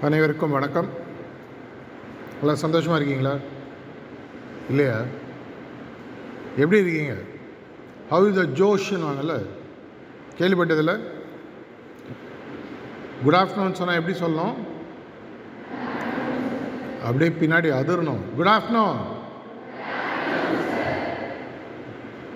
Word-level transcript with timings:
அனைவருக்கும் 0.00 0.50
வணக்கம். 0.50 0.88
நல்லா 2.38 2.54
சந்தோஷமாக 2.54 3.02
இருக்கீங்களா? 3.02 3.36
இல்லையா? 4.68 5.00
எப்படி 6.56 6.82
இருக்கீங்க? 6.82 7.14
ஹவு 8.10 8.28
இஸ் 8.28 8.34
த 8.34 8.42
ஜோஷ்ன்னு 8.42 9.08
வாங்கல்ல 9.08 9.46
கேள்விப்பட்டதில்ல. 10.38 11.00
குட் 13.24 13.34
ஆஃப்டர்நூன் 13.34 13.72
சொன்னால் 13.72 13.96
எப்படி 13.96 14.18
சொல்லணும்? 14.18 14.54
அப்படியே 17.04 17.30
பின்னாடி 17.40 17.78
அதிரணும். 17.80 18.20
குட் 18.36 18.46
ஆஃப்டர்நூன் 18.46 18.96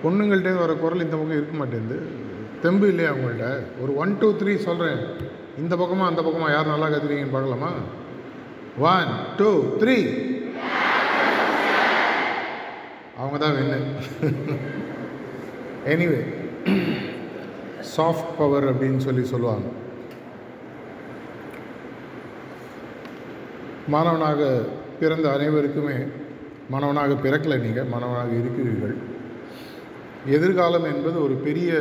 பொண்ணுங்கள்ட்டேருந்து 0.03 0.65
வர 0.65 0.73
குரல் 0.73 1.01
இந்த 1.01 1.15
பக்கம் 1.15 1.31
இருக்க 1.31 1.57
மாட்டேங்குது. 1.57 2.29
தெம்பு 2.63 2.87
இல்லையா 2.91 3.11
உங்கள்கிட்ட? 3.15 3.47
ஒரு 3.83 3.91
ஒன் 4.03 4.13
டூ 4.21 4.27
த்ரீ 4.39 4.53
சொல்கிறேன் 4.67 4.99
இந்த 5.61 5.73
பக்கமாக 5.81 6.09
அந்த 6.11 6.21
பக்கமாக 6.25 6.53
யார் 6.55 6.73
நல்லா 6.73 6.87
கத்துறீங்கன்னு 6.93 7.35
பார்க்கலாமா? 7.37 7.71
ஒன் 8.91 9.11
டூ 9.39 9.51
த்ரீ 9.81 9.97
அவங்க 13.21 13.37
தான் 13.43 13.55
வெண்ணு 13.57 13.79
எனிவே 15.93 16.21
சாஃப்ட் 17.95 18.31
பவர் 18.39 18.65
அப்படின்னு 18.71 19.01
சொல்லி 19.05 19.23
சொல்லுவாங்க. 19.33 19.67
மாணவனாக 23.93 24.41
பிறந்த 25.01 25.27
அனைவருக்குமே 25.35 25.97
மாணவனாக 26.73 27.13
பிறக்கலை 27.23 27.57
நீங்கள் 27.65 27.91
மாணவனாக 27.93 28.33
இருக்கிறீர்கள். 28.41 28.95
எதிர்காலம் 30.37 30.89
என்பது 30.93 31.17
ஒரு 31.27 31.35
பெரிய 31.47 31.71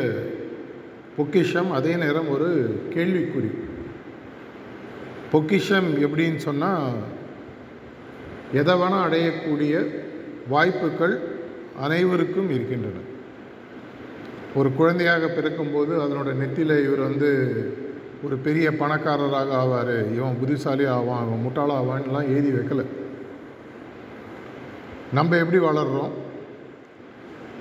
பொக்கிஷம் 1.16 1.70
அதே 1.70 1.96
நேரம் 1.96 2.28
ஒரு 2.28 2.80
கேள்விக்குறி. 2.90 3.50
பொக்கிஷம் 5.32 6.02
எப்படின்னு 6.06 6.36
சொன்னால் 6.36 6.92
எதை 8.52 8.74
வேணால் 8.74 9.06
அடையக்கூடிய 9.10 9.86
வாய்ப்புகள் 10.48 11.20
அனைவருக்கும் 11.80 12.50
இருக்கின்றன. 12.50 12.98
ஒரு 14.54 14.72
குழந்தையாக 14.72 15.28
பிறக்கும்போது 15.28 16.00
அதனோட 16.00 16.34
நெத்தியில் 16.42 16.84
இவர் 16.84 16.98
வந்து 16.98 17.30
ஒரு 18.24 18.36
பெரிய 18.36 18.76
பணக்காரராக 18.76 19.56
ஆவார். 19.56 20.14
இவன் 20.14 20.38
புத்திசாலி 20.38 20.84
ஆவான் 20.84 21.26
அவன் 21.26 21.44
முட்டாள 21.46 21.72
ஆவான்லாம் 21.72 22.28
எழுதி 22.28 22.48
வைக்கலை. 22.48 22.84
நம்ம 25.12 25.36
எப்படி 25.36 25.64
வளர்கிறோம் 25.64 26.10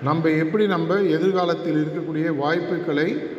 நம்ம 0.03 0.29
எப்படி 0.29 0.67
நம்ம 0.67 0.95
எதிர்காலத்தில் 0.95 1.85
இருக்கக்கூடிய 1.85 2.35
வாய்ப்புகளை 2.35 3.37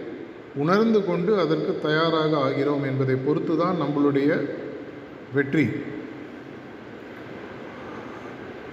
உணர்ந்து 0.54 1.04
கொண்டு 1.04 1.38
அதற்கு 1.38 1.78
தயாராக 1.82 2.36
ஆகிறோம் 2.36 2.84
என்பதை 2.84 3.14
பொறுத்து 3.14 3.56
தான் 3.56 3.76
நம்மளுடைய 3.80 4.48
வெற்றி. 5.34 5.68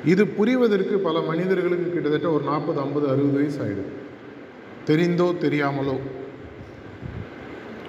இது 0.06 0.28
புரிவதற்கு 0.28 0.96
பல 0.98 1.20
மனிதர்களுக்கு 1.22 1.94
கிட்டத்தட்ட 1.94 2.30
ஒரு 2.30 2.44
நாற்பது 2.44 2.80
ஐம்பது 2.80 3.08
அறுபது 3.08 3.34
வயசு 3.34 3.62
ஆகிடுது 3.64 3.94
தெரிந்தோ 4.88 5.36
தெரியாமலோ. 5.42 5.98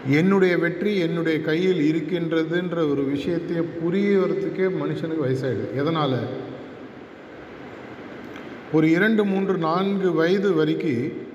என்னுடைய 0.08 0.58
வெற்றி 0.58 0.96
என்னுடைய 0.96 1.40
கையில் 1.40 1.80
இருக்கின்றதுன்ற 1.92 2.90
ஒரு 2.90 3.02
விஷயத்தையே 3.02 3.62
புரியறதுக்கே 3.82 4.68
மனுஷனுக்கு 4.82 5.24
வயசாகிடுது 5.24 5.74
எதனால்? 5.74 6.18
ஒரு 8.72 8.90
இரண்டு 8.90 9.24
மூன்று 9.24 9.56
நான்கு 9.56 10.12
வயது 10.12 10.52
வரைக்கும் 10.52 11.26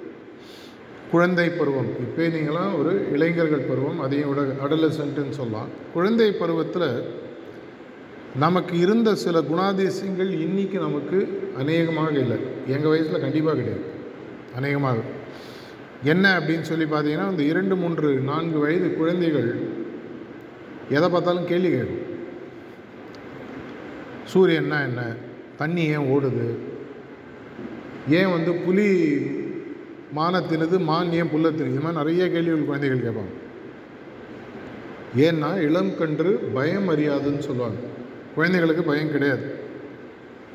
குழந்தை 1.13 1.49
பருவம். 1.49 1.89
இப்போ 1.99 2.23
நீங்களாம் 2.23 2.79
ஒரு 2.79 2.91
இளைஞர்கள் 3.11 3.67
பருவம் 3.69 3.99
அதையும் 3.99 4.29
விட 4.29 4.41
அடலசன்ட்டுன்னு 4.65 5.37
சொல்லலாம். 5.39 5.67
குழந்தை 5.93 6.31
பருவத்தில் 6.31 6.87
நமக்கு 8.35 8.79
இருந்த 8.79 9.15
சில 9.15 9.41
குணாதிசயங்கள் 9.41 10.31
இன்றைக்கி 10.45 10.79
நமக்கு 10.79 11.17
அநேகமாக 11.57 12.11
இல்லை. 12.11 12.37
எங்கள் 12.67 12.89
வயசில் 12.89 13.19
கண்டிப்பாக 13.19 13.57
கிடையாது. 13.57 13.85
அநேகமாக. 14.55 14.97
என்ன 16.03 16.39
அப்படின்னு 16.39 16.61
சொல்லி 16.61 16.83
பார்த்தீங்கன்னா 16.83 17.29
இந்த 17.29 17.43
இரண்டு 17.43 17.75
மூன்று 17.75 18.09
நான்கு 18.13 18.59
வயது 18.59 18.93
குழந்தைகள் 18.93 19.51
எதை 20.89 21.09
பார்த்தாலும் 21.09 21.47
கேள்வி 21.47 21.69
கேட்கும். 21.69 22.03
சூரியன்னா 24.33 24.81
என்ன? 24.89 25.01
தண்ணி 25.57 25.83
ஏன் 25.85 26.09
ஓடுது? 26.15 26.47
ஏன் 28.09 28.31
வந்து 28.31 28.51
புலி 28.53 28.89
மானத்தினது 30.17 30.49
தின்னுது 30.49 30.77
மான் 30.89 31.11
ஏன் 31.19 31.31
இது 31.71 31.81
மாதிரி 31.83 31.99
நிறைய 31.99 32.23
கேள்விகள் 32.33 32.69
குழந்தைகள் 32.69 33.05
கேட்பாங்க. 33.05 33.33
ஏன்னா 35.25 35.49
இளம் 35.67 35.91
கன்று 35.97 36.31
பயம் 36.55 36.87
அறியாதுன்னு 36.93 37.43
சொல்லுவாங்க. 37.47 37.79
குழந்தைகளுக்கு 38.35 38.83
பயம் 38.83 39.13
கிடையாது. 39.15 39.45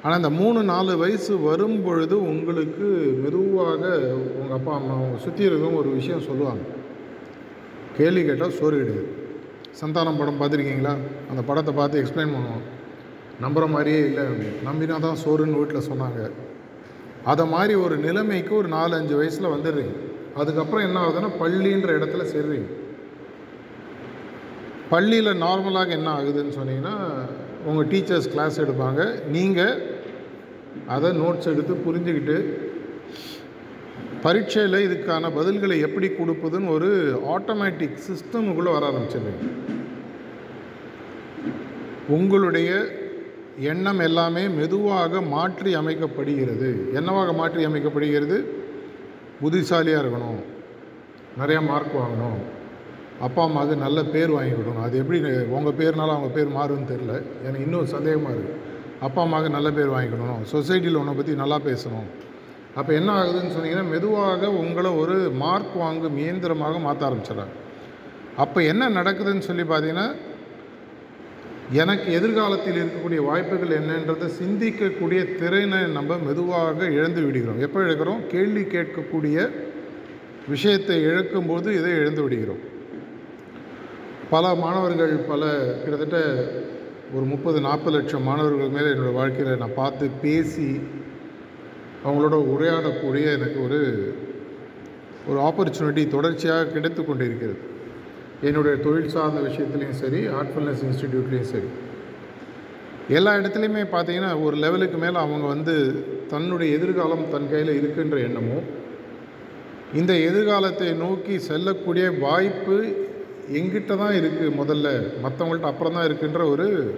ஆனால் 0.03 0.19
இந்த 0.21 0.31
மூணு 0.41 0.61
நாலு 0.63 0.93
வயசு 1.03 1.33
வரும் 1.41 1.79
பொழுது 1.83 2.17
உங்களுக்கு 2.33 2.89
மெதுவாக 3.23 3.83
உங்கள் 4.41 4.57
அப்பா 4.59 4.73
அம்மா 4.75 4.95
அவங்க 4.99 5.19
சுற்றி 5.25 5.49
இருக்கவங்க 5.49 5.83
ஒரு 5.85 5.93
விஷயம் 5.99 6.27
சொல்லுவாங்க. 6.29 6.65
கேள்வி 7.97 8.23
கேட்டால் 8.25 8.57
சோறு 8.59 8.77
கிடையாது 8.83 9.09
சந்தானம் 9.81 10.19
படம் 10.19 10.41
பார்த்துருக்கீங்களா? 10.41 10.95
அந்த 11.31 11.43
படத்தை 11.49 11.75
பார்த்து 11.75 12.03
எக்ஸ்பிளைன் 12.03 12.35
பண்ணுவோம் 12.37 12.67
நம்புகிற 13.43 13.67
மாதிரியே 13.75 13.99
இல்லை 14.09 14.23
அப்படின்னு. 14.29 14.59
நம்பினா 14.69 15.01
தான் 15.01 15.21
சோறுன்னு 15.25 15.59
வீட்டில் 15.59 15.89
சொன்னாங்க. 15.91 16.21
அதை 17.31 17.45
மாதிரி 17.55 17.75
ஒரு 17.85 17.97
நிலைமைக்கு 18.05 18.53
ஒரு 18.61 18.69
நாலு 18.77 18.93
அஞ்சு 18.99 19.15
வயசில் 19.21 19.55
வந்துடுறீங்க. 19.55 19.95
அதுக்கப்புறம் 20.41 20.87
என்ன 20.87 20.99
ஆகுதுன்னா 21.05 21.31
பள்ளின்ற 21.41 21.91
இடத்துல 21.99 22.25
சேர்றீங்க. 22.35 22.69
பள்ளியில் 24.93 25.41
நார்மலாக 25.45 25.91
என்ன 25.99 26.09
ஆகுதுன்னு 26.19 26.57
சொன்னீங்கன்னா 26.59 26.95
உங்கள் 27.69 27.89
டீச்சர்ஸ் 27.93 28.31
கிளாஸ் 28.35 28.61
எடுப்பாங்க. 28.65 29.03
நீங்கள் 29.37 29.75
அதை 30.95 31.09
நோட்ஸ் 31.23 31.51
எடுத்து 31.53 31.75
புரிஞ்சுக்கிட்டு 31.87 32.37
பரீட்சையில் 34.23 34.85
இதுக்கான 34.87 35.31
பதில்களை 35.39 35.77
எப்படி 35.87 36.09
கொடுப்பதுன்னு 36.21 36.73
ஒரு 36.77 36.89
ஆட்டோமேட்டிக் 37.35 37.99
சிஸ்டமுக்குள்ளே 38.07 38.73
வர 38.77 38.85
ஆரம்பிச்சிடுறீங்க. 38.91 39.45
உங்களுடைய 42.17 42.71
எண்ணம் 43.71 44.01
எல்லாமே 44.07 44.43
மெதுவாக 44.59 45.21
மாற்றி 45.35 45.71
அமைக்கப்படுகிறது. 45.81 46.69
என்னவாக 46.99 47.33
மாற்றி 47.41 47.67
அமைக்கப்படுகிறது? 47.69 48.37
புத்திசாலியாக 49.41 50.03
இருக்கணும். 50.03 50.41
நிறையா 51.41 51.61
மார்க் 51.71 51.99
வாங்கணும். 52.03 52.39
அப்பா 53.27 53.43
அம்மாவுக்கு 53.49 53.77
நல்ல 53.85 53.99
பேர் 54.15 54.31
வாங்கி 54.37 54.53
கொடுக்கணும். 54.55 54.87
அது 54.89 54.97
எப்படி 55.03 55.19
உங்கள் 55.57 55.77
பேர்னால 55.81 56.15
அவங்க 56.17 56.31
பேர் 56.37 56.57
மாறுன்னு 56.59 56.91
தெரில 56.93 57.15
எனக்கு 57.47 57.65
இன்னும் 57.67 57.93
சந்தேகமாக 57.97 58.35
இருக்குது 58.35 58.67
அப்பா 59.07 59.21
அம்மாவுக்கு 59.25 59.57
நல்ல 59.57 59.69
பேர் 59.79 59.95
வாங்கிக்கணும் 59.95 60.41
சொசைட்டியில் 60.53 61.01
உன்னை 61.01 61.15
பற்றி 61.17 61.35
நல்லா 61.43 61.59
பேசணும். 61.69 62.09
அப்போ 62.79 62.93
என்ன 63.01 63.11
ஆகுதுன்னு 63.21 63.55
சொன்னீங்கன்னா 63.57 63.89
மெதுவாக 63.95 64.51
உங்களை 64.63 64.91
ஒரு 65.03 65.17
மார்க் 65.43 65.77
வாங்கும் 65.85 66.19
இயந்திரமாக 66.25 66.79
மாற்ற 66.87 67.03
ஆரம்பிச்சிடறாங்க. 67.09 67.55
அப்போ 68.45 68.59
என்ன 68.63 68.89
நடக்குதுன்னு 68.99 69.47
சொல்லி 69.51 69.65
பார்த்தீங்கன்னா 69.71 70.09
எனக்கு 71.73 72.13
எதிர்காலத்தில் 72.13 72.75
இருக்கக்கூடிய 72.75 73.25
வாய்ப்புகள் 73.25 73.79
என்னன்றதை 73.79 74.29
சிந்திக்கக்கூடிய 74.43 75.37
திறனை 75.39 75.93
நம்ம 75.93 76.17
மெதுவாக 76.17 76.85
இழந்து 76.85 77.23
விடுகிறோம். 77.23 77.61
எப்போ 77.61 77.81
இழக்கிறோம்? 77.81 78.27
கேள்வி 78.27 78.61
கேட்கக்கூடிய 78.61 79.51
விஷயத்தை 80.49 81.03
இழக்கும்போது 81.03 81.75
இதை 81.75 81.91
இழந்து 81.91 82.23
விடுகிறோம். 82.23 82.59
பல 84.31 84.55
மாணவர்கள் 84.55 85.17
பல 85.17 85.43
கிட்டத்தட்ட 85.83 86.19
ஒரு 87.15 87.25
முப்பது 87.25 87.61
நாற்பது 87.61 87.97
லட்சம் 87.97 88.23
மாணவர்கள் 88.23 88.69
மேலே 88.69 88.89
என்னோடய 88.89 89.13
வாழ்க்கையில் 89.13 89.57
நான் 89.57 89.75
பார்த்து 89.75 90.11
பேசி 90.23 90.81
அவங்களோட 92.05 92.37
உரையாடக்கூடிய 92.55 93.25
எனக்கு 93.33 93.65
ஒரு 93.65 93.81
ஒரு 95.27 95.39
ஆப்பர்ச்சுனிட்டி 95.39 96.09
தொடர்ச்சியாக 96.09 96.65
கிடைத்து 96.65 97.05
கொண்டிருக்கிறது. 97.05 97.77
என்னுடைய 98.43 98.77
தொழில் 98.77 99.09
சார்ந்த 99.09 99.41
விஷயத்துலேயும் 99.41 100.01
சரி 100.01 100.27
ஆர்ட்ஃபுல்னஸ் 100.27 100.83
இன்ஸ்டிடியூட்லேயும் 100.89 101.51
சரி. 101.55 101.69
எல்லா 103.09 103.35
இடத்துலையுமே 103.35 103.83
பார்த்தீங்கன்னா 103.93 104.43
ஒரு 104.43 104.57
லெவலுக்கு 104.57 104.99
மேலே 104.99 105.17
அவங்க 105.17 105.47
வந்து 105.47 106.05
தன்னுடைய 106.29 106.77
எதிர்காலம் 106.77 107.31
தன் 107.31 107.51
கையில் 107.51 107.81
இருக்குன்ற 107.81 108.23
எண்ணமும் 108.23 108.67
இந்த 109.95 110.15
எதிர்காலத்தை 110.19 110.93
நோக்கி 110.93 111.39
செல்லக்கூடிய 111.39 112.19
வாய்ப்பு 112.19 113.07
எங்கிட்ட 113.53 113.97
தான் 113.97 114.15
இருக்குது 114.15 114.57
முதல்ல. 114.61 114.89
மற்றவங்கள்ட்ட 115.23 115.61
அப்புறம் 115.61 115.93
தான் 115.93 116.09
இருக்குன்ற 116.09 116.51
ஒரு 116.51 116.95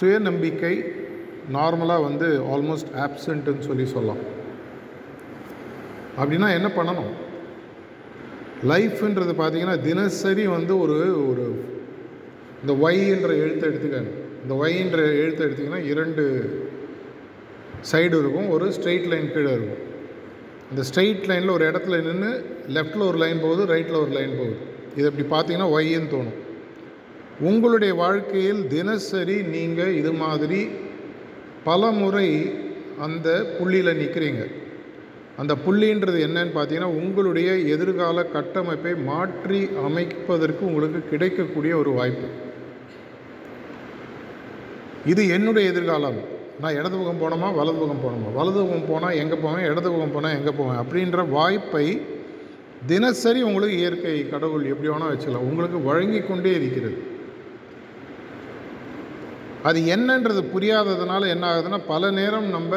சுயநம்பிக்கை 0.00 0.84
நார்மலாக 1.52 2.02
வந்து 2.02 2.40
ஆல்மோஸ்ட் 2.54 2.92
ஆப்சண்ட்டுன்னு 2.94 3.58
சொல்லி 3.58 3.86
சொல்லலாம். 3.86 4.22
அப்படின்னா 6.18 6.52
என்ன 6.54 6.70
பண்ணணும்? 6.76 7.12
லைஃப்ன்றது 8.64 9.32
பார்த்தீங்கன்னா 9.40 9.80
தினசரி 9.80 10.46
வந்து 10.46 10.78
ஒரு 10.78 10.96
ஒரு 11.30 11.64
இந்த 12.62 12.72
ஒய்ன்ற 12.86 13.30
எழுத்தை 13.42 13.68
எடுத்துக்காங்க. 13.70 14.12
இந்த 14.42 14.54
ஒய்ன்ற 14.62 14.98
எழுத்தை 15.22 15.46
எடுத்திங்கன்னா 15.46 15.82
இரண்டு 15.84 16.24
சைடு 17.92 18.16
இருக்கும். 18.22 18.48
ஒரு 18.48 18.66
ஸ்ட்ரெயிட் 18.76 19.08
லைன் 19.12 19.32
கீழே 19.32 19.52
இருக்கும். 19.52 19.82
இந்த 20.70 20.82
ஸ்ட்ரெயிட் 20.88 21.26
லைனில் 21.30 21.54
ஒரு 21.56 21.64
இடத்துல 21.70 21.98
நின்று 22.06 22.30
லெஃப்டில் 22.76 23.06
ஒரு 23.08 23.18
லைன் 23.18 23.40
போகுது 23.40 23.64
ரைட்டில் 23.74 24.02
ஒரு 24.04 24.12
லைன் 24.18 24.36
போகுது. 24.38 24.56
இது 24.96 25.10
இப்படி 25.10 25.26
பார்த்தீங்கன்னா 25.34 25.68
ஒய்ன்னு 25.76 26.12
தோணும். 26.14 26.38
உங்களுடைய 27.40 27.94
வாழ்க்கையில் 27.94 28.66
தினசரி 28.66 29.42
நீங்கள் 29.42 29.94
இது 29.94 30.12
மாதிரி 30.12 30.68
பல 31.64 31.90
முறை 31.90 32.28
அந்த 32.98 33.28
புள்ளியில் 33.58 33.98
நிற்கிறீங்க 34.02 34.42
அந்த 35.40 35.54
புள்ளின்றது 35.64 36.18
என்னன்னு 36.26 36.52
பார்த்தீங்கன்னா 36.56 36.92
உங்களுடைய 37.00 37.48
எதிர்கால 37.74 38.22
கட்டமைப்பை 38.36 38.94
மாற்றி 39.10 39.60
அமைப்பதற்கு 39.86 40.62
உங்களுக்கு 40.68 41.00
கிடைக்கக்கூடிய 41.12 41.72
ஒரு 41.76 41.90
வாய்ப்பு. 41.98 42.28
இது 45.12 45.22
என்னுடைய 45.28 45.70
எதிர்காலம். 45.72 46.20
நான் 46.60 46.76
இடது 46.78 46.96
பக்கம் 46.96 47.22
போனோமா 47.22 47.48
வலது 47.58 47.78
பக்கம் 47.80 48.04
போனோமா? 48.04 48.28
வலது 48.38 48.58
பக்கம் 48.60 48.88
போனால் 48.88 49.18
எங்கே 49.22 49.36
போவேன் 49.44 49.66
இடது 49.70 49.88
பக்கம் 49.90 50.14
போனால் 50.14 50.36
எங்கே 50.38 50.52
போவேன்? 50.60 50.80
அப்படின்ற 50.82 51.28
வாய்ப்பை 51.30 51.86
தினசரி 52.86 53.42
உங்களுக்கு 53.42 53.76
இயற்கை 53.78 54.16
கடவுள் 54.28 54.70
எப்படி 54.72 54.88
வேணால் 54.88 55.12
வச்சுக்கலாம். 55.12 55.48
உங்களுக்கு 55.50 55.78
வழங்கி 55.82 56.20
கொண்டே 56.20 56.52
இருக்கிறது. 56.60 56.98
அது 59.62 59.78
என்னன்றது 59.94 60.42
புரியாததுனால 60.54 61.28
என்ன 61.34 61.44
ஆகுதுன்னா 61.52 61.80
பல 61.86 62.10
நேரம் 62.10 62.48
நம்ம 62.48 62.76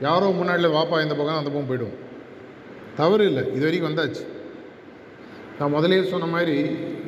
யாரோ 0.00 0.26
முன்னாடியில் 0.26 0.74
வாப்பா 0.78 1.02
இந்த 1.02 1.14
பக்கம் 1.14 1.38
அந்த 1.38 1.50
பக்கம் 1.50 1.70
போயிடுவோம். 1.70 1.96
தவறு 2.96 3.26
இல்லை. 3.26 3.52
இது 3.54 3.60
வரைக்கும் 3.60 3.90
வந்தாச்சு. 3.90 4.26
நான் 5.58 5.70
முதலே 5.70 6.02
சொன்ன 6.02 6.26
மாதிரி 6.26 6.56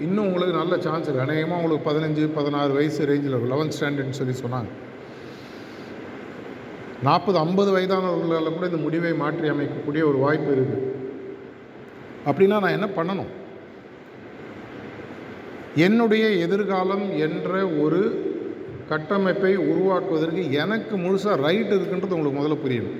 இன்னும் 0.01 0.27
உங்களுக்கு 0.27 0.57
நல்ல 0.57 0.79
சான்ஸ் 0.79 1.11
இருக்குது 1.11 1.19
அநேகமாக 1.19 1.63
உங்களுக்கு 1.63 1.91
பதினஞ்சு 1.91 2.35
பதினாறு 2.35 2.73
வயசு 2.73 3.07
ரேஞ்சில் 3.07 3.33
இருக்கும். 3.33 3.53
லெவன்த் 3.53 3.77
ஸ்டாண்டர்ட்னு 3.81 4.21
சொல்லி 4.21 4.35
சொன்னாங்க. 4.41 4.71
நாற்பது 7.03 7.39
ஐம்பது 7.39 7.79
வயதானவர்களால் 7.79 8.55
கூட 8.55 8.67
இந்த 8.67 8.77
முடிவை 8.77 9.13
மாற்றி 9.13 9.49
அமைக்கக்கூடிய 9.49 10.03
ஒரு 10.11 10.19
வாய்ப்பு 10.19 10.51
இருக்குது 10.55 10.89
அப்படின்னா 12.27 12.61
நான் 12.65 12.77
என்ன 12.79 12.89
பண்ணணும்? 12.97 13.31
என்னுடைய 15.75 16.29
எதிர்காலம் 16.29 17.19
என்ற 17.19 17.67
ஒரு 17.67 18.01
கட்டமைப்பை 18.91 19.53
உருவாக்குவதற்கு 19.71 20.43
எனக்கு 20.63 20.95
முழுசாக 21.05 21.37
ரைட் 21.47 21.73
இருக்குன்றது 21.77 22.17
உங்களுக்கு 22.19 22.41
முதல்ல 22.41 22.57
புரியணும். 22.65 22.99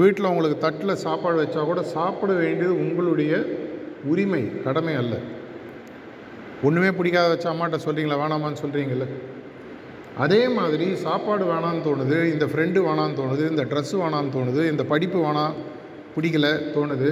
வீட்டில் 0.00 0.30
உங்களுக்கு 0.30 0.58
தட்டில் 0.64 1.00
சாப்பாடு 1.06 1.36
வச்சா 1.42 1.62
கூட 1.70 1.82
சாப்பிட 1.96 2.32
வேண்டியது 2.42 2.74
உங்களுடைய 2.84 3.32
உரிமை 4.12 4.42
கடமை 4.66 4.94
அல்ல. 5.02 5.14
ஒன்றுமே 6.66 6.90
பிடிக்காத 6.98 7.28
வச்சா 7.32 7.50
அம்மாட்ட 7.54 7.78
சொல்கிறீங்களா 7.86 8.20
வேணாமான்னு 8.22 8.62
சொல்கிறீங்கள 8.64 9.06
அதே 10.24 10.40
மாதிரி 10.58 10.86
சாப்பாடு 11.06 11.44
வேணான்னு 11.50 11.82
தோணுது 11.88 12.16
இந்த 12.34 12.46
ஃப்ரெண்டு 12.52 12.78
வேணான்னு 12.86 13.18
தோணுது 13.18 13.42
இந்த 13.52 13.64
ட்ரெஸ்ஸு 13.72 13.96
வேணான்னு 14.02 14.34
தோணுது 14.36 14.62
இந்த 14.72 14.84
படிப்பு 14.92 15.18
வேணாம் 15.26 15.56
பிடிக்கல 16.14 16.48
தோணுது. 16.76 17.10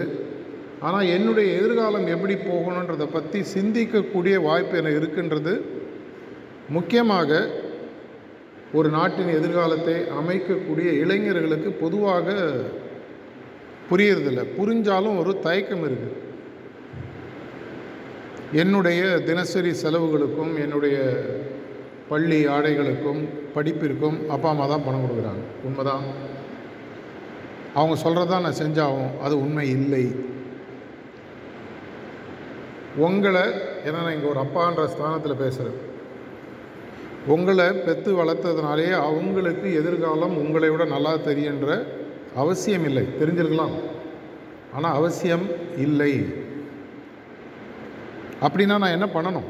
ஆனால் 0.86 1.10
என்னுடைய 1.16 1.48
எதிர்காலம் 1.58 2.06
எப்படி 2.14 2.34
போகணுன்றதை 2.48 3.06
பற்றி 3.12 3.40
சிந்திக்கக்கூடிய 3.54 4.36
வாய்ப்பு 4.46 4.80
எனக்கு 4.80 5.00
இருக்குன்றது 5.02 5.54
முக்கியமாக 6.68 7.48
ஒரு 8.72 8.88
நாட்டின் 8.88 9.28
எதிர்காலத்தை 9.28 9.94
அமைக்கக்கூடிய 9.94 10.88
இளைஞர்களுக்கு 11.02 11.70
பொதுவாக 11.70 12.34
புரியறதில்ல. 13.90 14.44
புரிஞ்சாலும் 14.58 15.18
ஒரு 15.18 15.40
தயக்கம் 15.40 15.84
இருக்குது 15.84 16.24
என்னுடைய 18.52 19.18
தினசரி 19.18 19.70
செலவுகளுக்கும் 19.70 20.60
என்னுடைய 20.60 20.96
பள்ளி 22.08 22.46
ஆடைகளுக்கும் 22.46 23.28
படிப்பிற்கும் 23.54 24.28
அப்பா 24.28 24.48
அம்மா 24.48 24.66
தான் 24.66 24.84
பணம் 24.84 25.04
கொடுக்குறாங்க. 25.04 25.42
உண்மைதான். 25.64 26.04
அவங்க 27.74 27.96
சொல்கிறதா 28.02 28.40
நான் 28.40 28.60
செஞ்சாகும் 28.62 29.20
அது 29.22 29.40
உண்மை 29.40 29.68
இல்லை. 29.68 30.04
உங்களை 32.96 33.42
ஏன்னா 33.84 34.02
நான் 34.04 34.14
இங்கே 34.14 34.28
ஒரு 34.28 34.40
அப்பான்ற 34.40 34.86
ஸ்தானத்தில் 34.86 35.42
பேசுகிறேன் 35.44 35.85
உங்களை 37.34 37.72
பெற்று 37.72 38.10
வளர்த்ததுனாலே 38.18 38.90
அவங்களுக்கு 38.92 39.74
எதிர்காலம் 39.74 40.36
உங்களை 40.36 40.68
விட 40.70 40.84
நல்லா 40.84 41.12
தெரியுன்ற 41.14 41.86
அவசியம் 42.34 42.84
இல்லை 42.84 43.04
தெரிஞ்சிருக்கலாம். 43.20 43.74
ஆனால் 44.72 44.94
அவசியம் 44.94 45.46
இல்லை. 45.76 46.12
அப்படின்னா 48.46 48.76
நான் 48.82 48.96
என்ன 48.96 49.06
பண்ணணும்? 49.14 49.48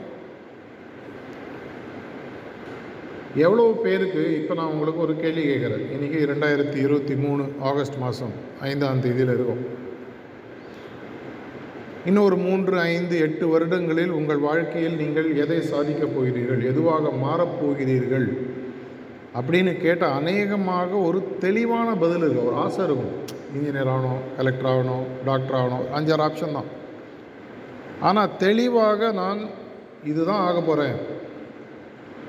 எவ்வளோ 3.34 3.64
பேருக்கு 3.82 4.22
இப்போ 4.40 4.54
நான் 4.54 4.72
உங்களுக்கு 4.74 5.00
ஒரு 5.00 5.16
கேள்வி 5.16 5.44
கேட்குறேன். 5.46 5.86
இன்றைக்கி 5.94 6.18
ரெண்டாயிரத்தி 6.32 6.76
இருபத்தி 6.76 7.14
மூணு 7.14 7.44
ஆகஸ்ட் 7.60 7.98
மாதம் 8.04 8.32
ஐந்தாம் 8.60 9.00
தேதியில் 9.00 9.34
இருக்கும். 9.34 9.64
இன்னும் 12.08 12.26
ஒரு 12.28 12.36
மூன்று 12.46 12.76
ஐந்து 12.92 13.14
எட்டு 13.26 13.44
வருடங்களில் 13.52 14.12
உங்கள் 14.18 14.40
வாழ்க்கையில் 14.48 14.98
நீங்கள் 15.00 15.28
எதை 15.42 15.56
சாதிக்கப் 15.70 16.12
போகிறீர்கள்? 16.16 16.60
எதுவாக 16.70 17.10
மாறப்போகிறீர்கள் 17.22 18.26
அப்படின்னு 19.38 19.72
கேட்டால் 19.84 20.14
அநேகமாக 20.18 20.90
ஒரு 21.06 21.18
தெளிவான 21.44 21.88
பதில் 22.02 22.24
இருக்கும் 22.24 22.48
ஒரு 22.50 22.58
ஆசை 22.64 22.82
இருக்கும். 22.88 23.16
இன்ஜினியர் 23.54 23.90
ஆகணும் 23.94 24.22
கலெக்டர் 24.36 24.70
ஆகணும் 24.72 25.04
டாக்டர் 25.28 25.58
ஆகணும் 25.60 25.84
அஞ்சாறு 25.96 26.24
ஆப்ஷன் 26.26 26.56
தான். 26.58 26.70
ஆனால் 28.10 28.36
தெளிவாக 28.44 29.10
நான் 29.22 29.42
இதுதான் 30.12 30.44
ஆக 30.46 30.56
போகிறேன் 30.60 30.96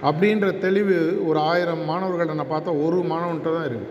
அப்படின்ற 0.08 0.48
தெளிவு 0.66 0.98
ஒரு 1.30 1.40
ஆயிரம் 1.52 1.86
மாணவர்களை 1.92 2.34
நான் 2.42 2.54
பார்த்தா 2.56 2.78
ஒரு 2.88 3.00
மாணவன்கிட்ட 3.14 3.54
தான் 3.58 3.70
இருக்கு. 3.70 3.90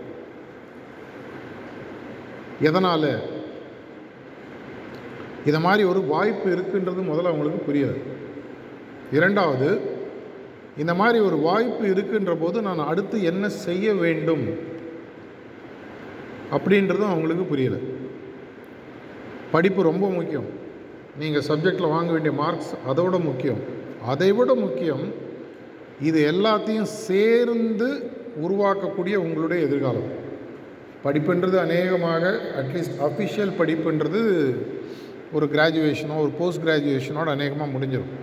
எதனால்? 2.68 3.10
இதை 5.46 5.60
மாதிரி 5.60 5.82
ஒரு 5.88 6.00
வாய்ப்பு 6.00 6.48
இருக்குன்றது 6.56 7.00
முதல்ல 7.10 7.30
அவங்களுக்கு 7.30 7.60
புரியாது. 7.68 7.98
இரண்டாவது 9.12 9.68
இந்த 10.78 10.94
மாதிரி 10.94 11.18
ஒரு 11.24 11.36
வாய்ப்பு 11.36 11.84
இருக்குன்ற 11.86 12.36
போது 12.40 12.62
நான் 12.62 12.78
அடுத்து 12.78 13.22
என்ன 13.22 13.48
செய்ய 13.48 13.94
வேண்டும் 13.94 14.44
அப்படின்றதும் 16.56 17.12
அவங்களுக்கு 17.12 17.44
புரியலை. 17.50 17.80
படிப்பு 19.50 19.82
ரொம்ப 19.82 20.06
முக்கியம். 20.10 20.48
நீங்கள் 21.18 21.46
சப்ஜெக்டில் 21.48 21.94
வாங்க 21.94 22.12
வேண்டிய 22.12 22.34
மார்க்ஸ் 22.34 22.72
அதோட 22.90 23.16
முக்கியம். 23.22 23.60
அதை 24.06 24.32
விட 24.32 24.54
முக்கியம் 24.54 25.04
இது 26.00 26.20
எல்லாத்தையும் 26.32 26.90
சேர்ந்து 27.08 27.88
உருவாக்கக்கூடிய 28.42 29.14
உங்களுடைய 29.14 29.66
எதிர்காலம். 29.66 30.08
படிப்புன்றது 31.04 31.56
அநேகமாக 31.56 32.40
அட்லீஸ்ட் 32.60 32.96
அஃபிஷியல் 33.06 33.52
படிப்புன்றது 33.58 34.22
ஒரு 35.32 35.46
கிராஜுவேஷனோ 35.52 36.16
ஒரு 36.16 36.32
போஸ்ட் 36.38 36.62
கிராஜுவேஷனோட 36.64 37.28
அநேகமாக 37.28 37.72
முடிஞ்சிடும் 37.72 38.14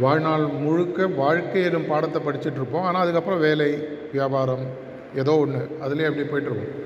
வாழ்நாள் 0.00 0.44
முழுக்க 0.60 1.06
வாழ்க்கை 1.16 1.62
எனும் 1.62 1.88
பாடத்தை 1.88 2.20
படிச்சுட்டு 2.22 2.56
இருப்போம் 2.56 2.82
ஆனால் 2.82 3.02
அதுக்கப்புறம் 3.02 3.40
வேலை 3.40 3.70
வியாபாரம் 4.12 4.64
ஏதோ 5.14 5.32
ஒன்று 5.36 5.62
அதுலேயே 5.82 6.08
அப்படி 6.08 6.24
போயிட்டுருப்போம் 6.24 6.76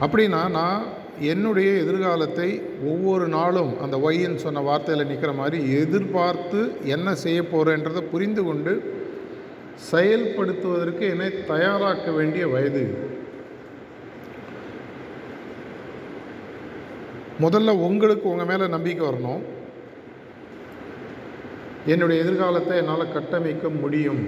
அப்படின்னா 0.00 0.40
நான் 0.50 0.82
என்னுடைய 1.22 1.70
எதிர்காலத்தை 1.74 2.48
ஒவ்வொரு 2.84 3.26
நாளும் 3.28 3.72
அந்த 3.80 3.96
ஒய்ன்னு 3.98 4.34
சொன்ன 4.36 4.62
வார்த்தையில் 4.62 5.06
நிற்கிற 5.06 5.32
மாதிரி 5.32 5.58
எதிர்பார்த்து 5.72 6.60
என்ன 6.84 7.14
செய்ய 7.14 7.40
போகிறேன்றதை 7.42 8.02
புரிந்து 8.10 8.44
கொண்டு 8.44 8.72
செயல்படுத்துவதற்கு 9.90 11.04
என்னை 11.08 11.30
தயாராக்க 11.48 12.14
வேண்டிய 12.14 12.46
வயது 12.46 12.84
முதல்ல 17.44 17.70
உங்களுக்கு 17.86 18.26
உங்கள் 18.32 18.50
மேலே 18.50 18.66
நம்பிக்கை 18.66 19.02
வரணும். 19.08 19.42
என்னுடைய 21.86 22.22
எதிர்காலத்தை 22.22 22.76
என்னால் 22.76 23.12
கட்டமைக்க 23.12 23.68
முடியும். 23.82 24.22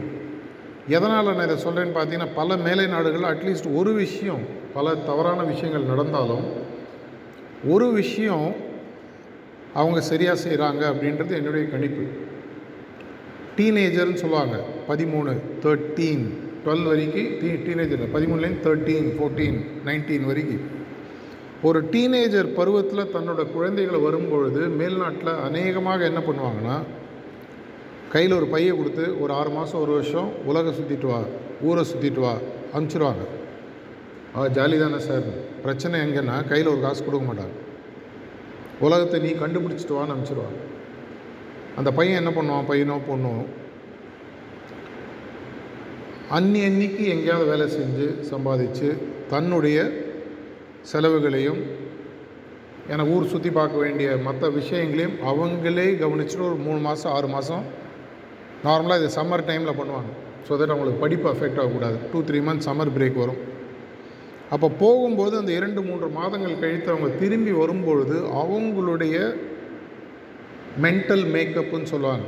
எதனால் 0.88 1.36
நான் 1.36 1.48
இதை 1.48 1.56
சொல்கிறேன்னு 1.64 1.96
பார்த்தீங்கன்னா 1.96 2.28
பல 2.34 2.56
மேலை 2.56 2.86
நாடுகளில் 2.86 3.30
அட்லீஸ்ட் 3.32 3.68
ஒரு 3.74 3.92
விஷயம் 3.92 4.44
பல 4.74 4.94
தவறான 4.94 5.40
விஷயங்கள் 5.42 5.90
நடந்தாலும் 5.92 6.44
ஒரு 7.64 7.92
விஷயம் 7.92 8.48
அவங்க 9.80 10.00
சரியாக 10.00 10.40
செய்கிறாங்க 10.44 10.82
அப்படின்றது 10.92 11.32
என்னுடைய 11.40 11.64
கணிப்பு. 11.68 12.04
டீனேஜர்னு 13.56 14.20
சொல்லுவாங்க 14.22 14.56
பதிமூணு 14.88 15.32
தேர்ட்டீன் 15.64 16.24
டுவெல் 16.64 16.86
வரைக்கும் 16.90 17.30
டீ 17.40 17.50
டீனேஜர் 17.66 18.02
பதிமூணுலேருந்து 18.14 18.64
தேர்ட்டீன் 18.68 19.08
ஃபோர்டீன் 19.16 19.58
நைன்டீன் 19.84 20.26
வரைக்கும். 20.30 20.64
ஒரு 21.62 21.88
டீனேஜர் 21.90 22.54
பருவத்தில் 22.54 23.10
தன்னோட 23.14 23.52
குழந்தைகள் 23.52 23.98
வரும்பொழுது 23.98 24.68
மேல்நாட்டில் 24.68 25.40
அநேகமாக 25.40 26.04
என்ன 26.04 26.20
பண்ணுவாங்கன்னா 26.20 26.76
கையில் 28.12 28.32
ஒரு 28.32 28.46
பையை 28.46 28.76
கொடுத்து 28.76 29.20
ஒரு 29.20 29.32
ஆறு 29.32 29.50
மாதம் 29.50 29.80
ஒரு 29.80 29.92
வருஷம் 29.92 30.30
உலகம் 30.44 30.74
சுற்றிட்டு 30.74 31.06
வா 31.06 31.20
ஊரை 31.60 31.84
சுற்றிட்டு 31.84 32.20
வா 32.20 32.32
அனுப்பிச்சிடுவாங்க 32.74 33.24
ஆ 34.36 34.46
ஜாலி 34.46 34.78
தானே 34.78 34.98
சார். 34.98 35.26
பிரச்சனை 35.62 36.00
எங்கன்னா 36.00 36.48
கையில் 36.48 36.68
ஒரு 36.68 36.80
காசு 36.80 37.04
கொடுக்க 37.04 37.24
மாட்டாங்க. 37.26 37.54
உலகத்தை 38.80 39.20
நீ 39.20 39.30
கண்டுபிடிச்சிட்டு 39.30 39.96
வான்னு 39.96 40.14
அனுப்பிச்சிடுவாங்க 40.14 40.60
அந்த 41.76 41.92
பையன் 41.92 42.26
என்ன 42.26 42.30
பண்ணுவான்? 42.30 42.68
பையனோ 42.68 42.96
பொண்ணோ? 43.08 43.46
அன்னி 46.30 46.60
அன்னிக்கு 46.64 47.04
எங்கேயாவது 47.04 47.50
வேலை 47.50 47.66
செஞ்சு 47.66 48.06
சம்பாதிச்சு 48.30 48.88
தன்னுடைய 49.28 49.78
செலவுகளையும் 50.90 51.60
ஏன்னா 52.92 53.04
ஊர் 53.14 53.30
சுற்றி 53.32 53.50
பார்க்க 53.58 53.84
வேண்டிய 53.84 54.08
மற்ற 54.26 54.48
விஷயங்களையும் 54.58 55.16
அவங்களே 55.30 55.86
கவனிச்சுட்டு 56.02 56.48
ஒரு 56.48 56.58
மூணு 56.66 56.80
மாதம் 56.86 57.12
ஆறு 57.16 57.28
மாதம் 57.34 57.64
நார்மலாக 58.66 59.00
இது 59.00 59.16
சம்மர் 59.18 59.46
டைமில் 59.50 59.78
பண்ணுவாங்க. 59.80 60.10
ஸோ 60.46 60.52
தட் 60.60 60.72
அவங்களுக்கு 60.74 61.02
படிப்பு 61.04 61.26
அஃபெக்ட் 61.32 61.60
ஆகக்கூடாது. 61.62 61.96
Two 62.10 62.20
three 62.28 62.40
months 62.48 62.68
summer 62.68 62.92
break 62.96 63.22
வரும். 63.22 63.40
அப்போ 64.54 64.68
போகும்போது 64.82 65.34
அந்த 65.40 65.52
இரண்டு 65.58 65.80
மூன்று 65.88 66.08
மாதங்கள் 66.18 66.60
கழித்து 66.62 66.92
அவங்க 66.94 67.10
திரும்பி 67.22 67.52
வரும்பொழுது 67.62 68.16
அவங்களுடைய 68.42 69.16
மென்டல் 70.84 71.24
மேக்கப்புன்னு 71.34 71.92
சொல்லுவாங்க. 71.94 72.26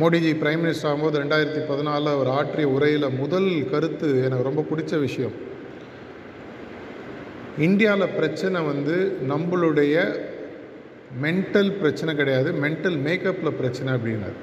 மோடிஜி 0.00 0.32
பிரைம் 0.42 0.62
மினிஸ்டர் 0.64 0.88
ஆகும்போது 0.90 1.20
ரெண்டாயிரத்தி 1.22 1.62
பதினாலில் 1.70 2.14
அவர் 2.16 2.34
ஆற்றிய 2.38 2.68
உரையில் 2.76 3.16
முதல் 3.22 3.50
கருத்து 3.72 4.08
எனக்கு 4.26 4.48
ரொம்ப 4.48 4.64
பிடிச்ச 4.70 4.92
விஷயம். 5.06 5.36
இந்தியாவில் 7.58 8.14
பிரச்சனை 8.16 8.60
வந்து 8.62 9.16
நம்மளுடைய 9.28 9.94
மென்டல் 11.22 11.78
பிரச்சனை 11.78 12.16
கிடையாது. 12.16 12.52
மென்டல் 12.52 12.98
மேக்கப்பில் 13.06 13.58
பிரச்சனை 13.60 13.92
அப்படின்னாரு. 13.92 14.38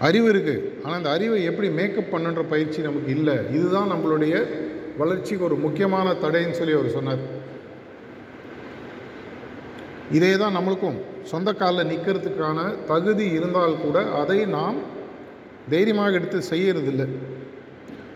அறிவு 0.00 0.32
இருக்குது 0.32 0.82
ஆனால் 0.82 0.96
அந்த 0.96 1.10
அறிவை 1.10 1.44
எப்படி 1.44 1.68
மேக்கப் 1.68 2.12
பண்ணுன்ற 2.12 2.42
பயிற்சி 2.48 2.82
நமக்கு 2.82 3.10
இல்லை. 3.10 3.34
இதுதான் 3.50 3.92
நம்மளுடைய 3.92 4.46
வளர்ச்சிக்கு 4.98 5.44
ஒரு 5.44 5.56
முக்கியமான 5.56 6.12
தடைன்னு 6.12 6.50
சொல்லி 6.50 6.74
அவர் 6.74 6.88
சொன்னார். 6.88 7.18
இதே 10.10 10.36
தான் 10.36 10.56
நம்மளுக்கும். 10.56 10.98
சொந்த 11.22 11.52
காலில் 11.52 11.96
நிற்கிறதுக்கான 11.96 12.84
தகுதி 12.86 13.24
இருந்தால் 13.30 13.80
கூட 13.80 14.10
அதை 14.10 14.44
நாம் 14.44 14.76
தைரியமாக 15.68 16.12
எடுத்து 16.12 16.42
செய்யறதில்லை. 16.50 17.08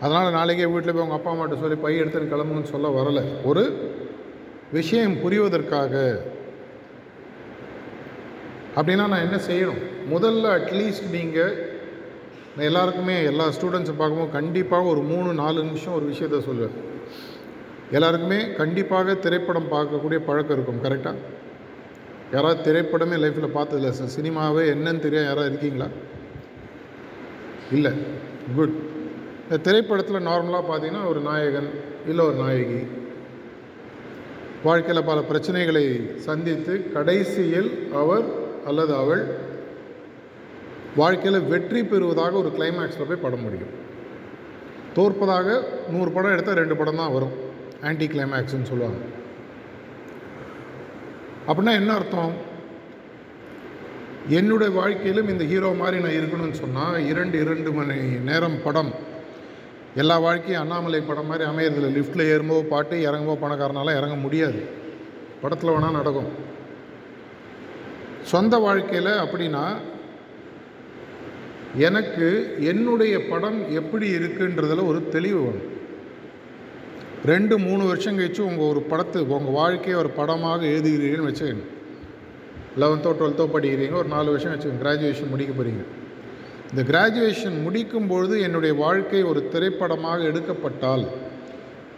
அதனால் 0.01 0.31
நாளைக்கே 0.31 0.65
வீட்டில் 0.65 0.93
போய் 0.93 1.01
உங்கள் 1.01 1.17
அப்பா 1.17 1.33
அம்மாட்ட 1.33 1.59
சொல்லி 1.59 1.75
பை 1.75 2.01
எடுத்துன்னு 2.01 2.31
கிளம்புன்னு 2.33 2.63
சொல்ல 2.63 2.87
வரலை. 3.01 3.23
ஒரு 3.43 3.63
விஷயம் 4.71 5.15
புரிவதற்காக. 5.15 6.17
அப்படின்னா 8.75 9.07
நான் 9.07 9.11
என்ன 9.11 9.39
செய்யணும்? 9.47 9.81
முதல்ல 10.11 10.51
அட்லீஸ்ட் 10.57 11.09
நீங்கள் 11.11 11.69
நான் 12.55 12.65
எல்லாருக்குமே 12.65 13.23
எல்லா 13.23 13.47
ஸ்டூடெண்ட்ஸை 13.47 13.93
பார்க்கும்போது 13.97 14.29
கண்டிப்பாக 14.31 14.83
ஒரு 14.83 15.01
மூணு 15.01 15.33
நாலு 15.33 15.63
நிமிஷம் 15.63 15.93
ஒரு 15.93 16.05
விஷயத்த 16.05 16.41
சொல்லுவேன். 16.41 16.77
எல்லாருக்குமே 17.91 18.53
கண்டிப்பாக 18.53 19.13
திரைப்படம் 19.13 19.71
பார்க்கக்கூடிய 19.71 20.19
பழக்கம் 20.19 20.57
இருக்கும் 20.57 20.83
கரெக்டாக 20.83 21.15
யாராவது 22.31 22.61
திரைப்படமே 22.61 23.15
லைஃப்பில் 23.15 23.55
பார்த்ததில்ல 23.55 23.89
சார் 23.89 24.21
சினிமாவே 24.21 24.63
என்னன்னு 24.73 24.99
தெரியும் 24.99 25.25
யாராவது 25.25 25.47
இருக்கீங்களா? 25.47 25.89
இல்லை. 27.71 27.91
குட் 28.55 28.89
இந்த 29.51 29.63
திரைப்படத்தில் 29.63 30.27
நார்மலாக 30.27 30.63
பார்த்தீங்கன்னா 30.67 31.07
ஒரு 31.07 31.21
நாயகன் 31.21 31.67
இல்லை 32.07 32.25
ஒரு 32.25 32.37
நாயகி. 32.43 32.77
வாழ்க்கையில் 34.63 35.07
பல 35.09 35.19
பிரச்சனைகளை 35.31 35.83
சந்தித்து 36.27 36.91
கடைசியில் 36.93 37.69
அவர் 38.01 38.23
அல்லது 38.65 38.93
அவள் 38.95 39.23
வாழ்க்கையில் 40.95 41.47
வெற்றி 41.51 41.83
பெறுவதாக 41.83 42.39
ஒரு 42.43 42.51
கிளைமேக்ஸில் 42.57 43.07
போய் 43.07 43.23
படம் 43.25 43.43
முடியும். 43.47 43.73
தோற்பதாக 44.93 45.59
நூறு 45.89 46.11
படம் 46.11 46.31
எடுத்தால் 46.31 46.61
ரெண்டு 46.63 46.75
படம் 46.75 47.01
தான் 47.03 47.13
வரும். 47.17 47.35
ஆன்டி 47.83 48.07
கிளைமேக்ஸ்னு 48.07 48.71
சொல்லுவாங்க. 48.71 49.03
அப்படின்னா 51.49 51.75
என்ன 51.83 51.93
அர்த்தம்? 51.99 52.33
என்னுடைய 54.39 54.73
வாழ்க்கையிலும் 54.81 55.29
இந்த 55.29 55.43
ஹீரோ 55.43 55.75
மாதிரி 55.83 56.03
நான் 56.03 56.19
இருக்கணும்னு 56.21 56.63
சொன்னால் 56.65 57.07
இரண்டு 57.13 57.37
இரண்டு 57.39 57.71
மணி 57.71 58.01
நேரம் 58.31 58.61
படம் 58.63 59.09
எல்லா 59.95 60.17
வாழ்க்கையும் 60.19 60.61
அண்ணாமலை 60.61 61.01
படம் 61.01 61.25
மாதிரி 61.25 61.49
அமையறதில்ல. 61.49 61.89
லிஃப்ட்டில் 61.97 62.29
ஏறும்போது 62.33 62.63
பாட்டு 62.65 62.95
இறங்கும்போது 62.97 63.43
பணக்காரனால 63.43 63.95
இறங்க 63.97 64.15
முடியாது. 64.15 64.59
படத்தில் 65.41 65.69
வேணால் 65.69 65.99
நடக்கும். 65.99 66.29
சொந்த 68.21 68.57
வாழ்க்கையில் 68.57 69.11
அப்படின்னா 69.23 69.63
எனக்கு 71.75 72.57
என்னுடைய 72.59 73.27
படம் 73.27 73.73
எப்படி 73.73 74.07
இருக்குன்றதில் 74.15 74.87
ஒரு 74.87 75.09
தெளிவு 75.09 75.39
வேணும். 75.39 75.69
ரெண்டு 77.25 77.59
மூணு 77.59 77.87
வருஷம் 77.87 78.19
கழிச்சு 78.19 78.39
உங்கள் 78.39 78.69
ஒரு 78.71 78.85
படத்து 78.89 79.17
உங்கள் 79.17 79.57
வாழ்க்கையை 79.61 79.99
ஒரு 79.99 80.09
படமாக 80.09 80.65
எழுதுகிறீங்கன்னு 80.65 81.31
வச்சுக்கணும் 81.31 81.69
லெவன்த்தோ 82.81 83.11
டுவெல்த்தோ 83.19 83.45
படிக்கிறீங்க 83.53 83.93
ஒரு 83.93 84.07
நாலு 84.07 84.29
வருஷம் 84.29 84.53
வச்சுக்கோங்க. 84.53 84.83
கிராஜுவேஷன் 84.83 85.29
முடிக்க 85.29 85.53
போகிறீங்க 85.53 85.83
இந்த 86.71 86.81
கிராஜுவேஷன் 86.91 87.57
முடிக்கும் 87.63 88.07
பொழுது 88.11 88.35
என்னுடைய 88.47 88.73
வாழ்க்கை 88.83 89.21
ஒரு 89.31 89.41
திரைப்படமாக 89.53 90.27
எடுக்கப்பட்டால் 90.29 91.03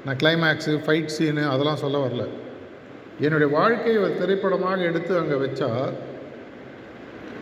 நான் 0.05 0.19
கிளைமேக்ஸு 0.21 0.73
ஃபைட் 0.85 1.13
சீனு 1.15 1.43
அதெல்லாம் 1.51 1.81
சொல்ல 1.83 1.97
வரல. 2.05 2.23
என்னுடைய 3.25 3.49
வாழ்க்கையை 3.57 3.97
ஒரு 4.05 4.13
திரைப்படமாக 4.21 4.87
எடுத்து 4.89 5.13
அங்கே 5.19 5.37
வச்சா 5.43 5.69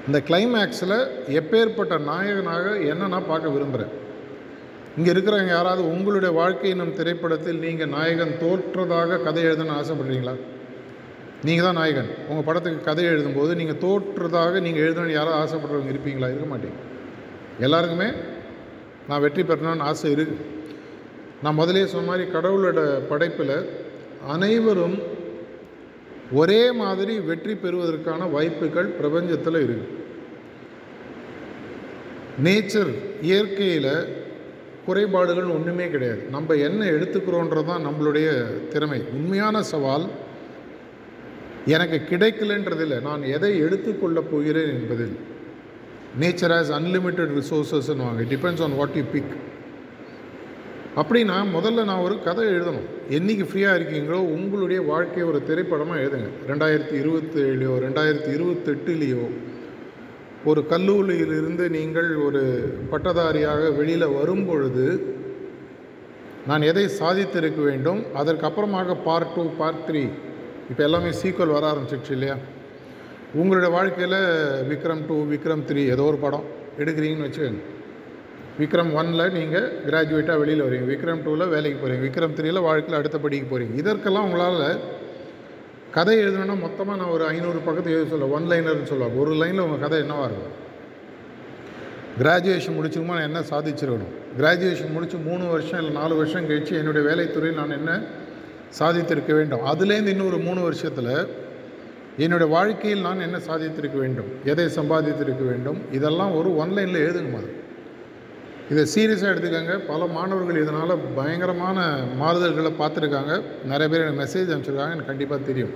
இந்த 0.07 0.19
கிளைமேக்ஸில் 0.29 0.97
எப்பேற்பட்ட 1.39 1.95
நாயகனாக 2.11 2.75
என்ன 2.91 3.09
நான் 3.15 3.29
பார்க்க 3.31 3.55
விரும்புகிறேன் 3.55 3.93
இங்கே 4.97 5.11
இருக்கிறவங்க 5.13 5.53
யாராவது 5.57 5.83
உங்களுடைய 5.93 6.31
வாழ்க்கை 6.41 6.69
என்னும் 6.75 6.95
திரைப்படத்தில் 6.99 7.63
நீங்கள் 7.65 7.93
நாயகன் 7.97 8.37
தோற்றதாக 8.43 9.21
கதை 9.27 9.43
எழுதணும்னு 9.49 9.79
ஆசைப்படுறீங்களா? 9.81 10.35
நீங்கள் 11.47 11.67
தான் 11.67 11.79
நாயகன். 11.81 12.09
உங்கள் 12.29 12.47
படத்துக்கு 12.47 12.87
கதை 12.89 13.05
எழுதும்போது 13.11 13.51
நீங்கள் 13.61 13.81
தோற்றதாக 13.85 14.59
நீங்கள் 14.65 14.85
எழுதணும்னு 14.87 15.19
யாராவது 15.19 15.41
ஆசைப்படுறவங்க 15.43 15.93
இருப்பீங்களா? 15.93 16.29
இருக்க 16.33 16.47
மாட்டீங்க. 16.53 16.79
எல்லாருக்குமே 17.59 18.09
நான் 19.07 19.21
வெற்றி 19.21 19.41
பெறணும்னு 19.41 19.79
ஆசை 19.79 20.13
இருக்குது 20.13 20.45
நான் 21.43 21.53
முதலே 21.53 21.85
சொன்ன 21.85 22.05
மாதிரி 22.05 22.31
கடவுளோட 22.31 22.99
படைப்பில் 23.09 23.69
அனைவரும் 24.27 25.19
ஒரே 26.31 26.71
மாதிரி 26.71 27.19
வெற்றி 27.19 27.55
பெறுவதற்கான 27.55 28.25
வாய்ப்புகள் 28.25 28.87
பிரபஞ்சத்தில் 28.87 29.63
இருக்கு. 29.63 29.99
நேச்சர் 32.43 32.93
இயற்கையில் 33.21 34.19
குறைபாடுகள் 34.85 35.43
ஒன்றுமே 35.43 35.89
கிடையாது. 35.89 36.25
நம்ம 36.29 36.53
என்ன 36.53 36.85
எடுத்துக்கிறோன்றது 36.85 37.65
தான் 37.65 37.87
நம்மளுடைய 37.87 38.43
திறமை. 38.67 39.03
உண்மையான 39.11 39.63
சவால் 39.63 40.07
எனக்கு 41.65 42.17
கிடைக்கலன்றதில்லை. 42.17 43.01
நான் 43.01 43.23
எதை 43.23 43.63
எடுத்துக்கொள்ளப் 43.63 44.31
போகிறேன் 44.31 44.67
என்பதில். 44.67 45.30
நேச்சர் 46.19 46.53
ஹேஸ் 46.55 46.71
அன்லிமிட்டெட் 46.77 47.31
ரிசோர்ஸஸ்ன்னு 47.39 48.05
வாங்க 48.07 48.23
depends 48.31 48.63
on 48.65 48.75
what 48.79 48.97
you 48.99 49.03
pick 49.13 49.33
அப்படின்னா 51.01 51.35
முதல்ல 51.55 51.83
நான் 51.89 52.03
ஒரு 52.05 52.15
கதை 52.25 52.45
எழுதணும். 52.53 52.87
என்றைக்கு 53.17 53.45
ஃப்ரீயாக 53.49 53.77
இருக்கீங்களோ 53.79 54.19
உங்களுடைய 54.35 54.79
வாழ்க்கையை 54.89 55.25
ஒரு 55.31 55.39
திரைப்படமாக 55.49 56.01
எழுதுங்க. 56.03 56.29
ரெண்டாயிரத்தி 56.49 56.95
இருபத்தேழுலையோ 57.01 57.73
ரெண்டாயிரத்தி 57.85 58.31
இருபத்தெட்டுலேயோ 58.37 59.23
ஒரு 60.51 60.61
கல்லூரியிலிருந்து 60.71 61.65
நீங்கள் 61.77 62.09
ஒரு 62.27 62.41
பட்டதாரியாக 62.91 63.69
வெளியில் 63.79 64.15
வரும்பொழுது 64.19 64.85
நான் 66.49 66.67
எதை 66.71 66.85
சாதித்திருக்க 66.99 67.61
வேண்டும்? 67.71 67.99
அதற்கப்புறமாக 68.21 68.95
பார்ட் 69.07 69.33
டூ 69.35 69.43
பார்ட் 69.59 69.83
த்ரீ 69.89 70.03
இப்போ 70.69 70.83
எல்லாமே 70.87 71.09
சீக்வல் 71.21 71.55
வர 71.57 71.65
ஆரம்பிச்சிடுச்சு 71.71 72.15
இல்லையா? 72.17 72.37
உங்களுடைய 73.39 73.75
வாழ்க்கையில் 73.75 74.17
விக்ரம் 74.69 75.03
டூ 75.07 75.15
விக்ரம் 75.33 75.61
த்ரீ 75.67 75.81
ஏதோ 75.87 76.03
ஒரு 76.03 76.17
படம் 76.17 76.43
எடுக்கிறீங்கன்னு 76.79 77.27
வச்சுக்கோங்க. 77.27 77.61
விக்ரம் 78.59 78.91
ஒனில் 78.93 79.31
நீங்கள் 79.31 79.67
கிராஜுவேட்டாக 79.87 80.37
வெளியில் 80.41 80.63
வரீங்க. 80.63 80.87
விக்ரம் 80.93 81.21
டூவில் 81.25 81.49
வேலைக்கு 81.49 81.77
போகிறீங்க 81.81 82.03
விக்ரம் 82.07 82.33
த்ரீயில் 82.37 82.61
வாழ்க்கையில் 82.61 82.99
அடுத்த 82.99 83.17
படிக்கு 83.17 83.47
போகிறீங்க 83.51 83.75
இதற்கெல்லாம் 83.75 84.23
உங்களால் 84.23 84.79
கதை 85.91 86.17
எழுதணும்னா 86.23 86.59
மொத்தமாக 86.59 86.97
நான் 86.99 87.13
ஒரு 87.15 87.25
ஐநூறு 87.25 87.59
பக்கத்து 87.59 87.91
எழுத 87.91 88.09
சொல்ல 88.09 88.25
ஒன் 88.25 88.49
லைனர்னு 88.49 88.89
சொல்லுவாங்க. 88.91 89.17
ஒரு 89.19 89.31
லைனில் 89.33 89.59
உங்கள் 89.59 89.79
கதை 89.79 89.99
என்னவாக 89.99 90.29
இருக்கும்? 90.29 90.57
கிராஜுவேஷன் 92.21 92.75
முடிச்சுக்குமா 92.77 93.13
நான் 93.17 93.27
என்ன 93.29 93.39
சாதிச்சிருக்கணும்? 93.39 94.13
கிராஜுவேஷன் 94.39 94.91
முடித்து 94.91 95.17
மூணு 95.17 95.45
வருஷம் 95.47 95.79
இல்லை 95.79 95.93
நாலு 96.01 96.15
வருஷம் 96.15 96.47
கழித்து 96.47 96.77
என்னுடைய 96.77 97.03
வேலைத்துறையில் 97.09 97.59
நான் 97.61 97.77
என்ன 97.79 98.01
சாதித்திருக்க 98.79 99.33
வேண்டும்? 99.33 99.65
அதுலேருந்து 99.65 100.13
இன்னொரு 100.15 100.37
மூணு 100.37 100.61
வருஷத்தில் 100.61 101.39
என்னுடைய 102.23 102.47
வாழ்க்கையில் 102.55 103.05
நான் 103.07 103.25
என்ன 103.27 103.37
சாதித்திருக்க 103.49 103.97
வேண்டும்? 104.03 104.29
எதை 104.51 104.65
சம்பாதித்திருக்க 104.77 105.43
வேண்டும்? 105.51 105.79
இதெல்லாம் 105.97 106.33
ஒரு 106.39 106.49
ஒன்லைனில் 106.61 107.03
எழுதுங்க 107.05 107.37
அது 107.41 107.51
இதை 108.71 108.83
சீரியஸாக 108.95 109.31
எடுத்துக்கோங்க. 109.33 109.73
பல 109.91 110.05
மாணவர்கள் 110.17 110.59
இதனால் 110.63 110.93
பயங்கரமான 111.17 111.77
மாறுதல்களை 112.21 112.71
பார்த்துருக்காங்க. 112.81 113.33
நிறைய 113.71 113.87
பேர் 113.91 114.03
எனக்கு 114.05 114.21
மெசேஜ் 114.23 114.51
அனுப்பிச்சிருக்காங்க. 114.51 114.95
எனக்கு 114.95 115.11
கண்டிப்பாக 115.11 115.41
தெரியும். 115.49 115.73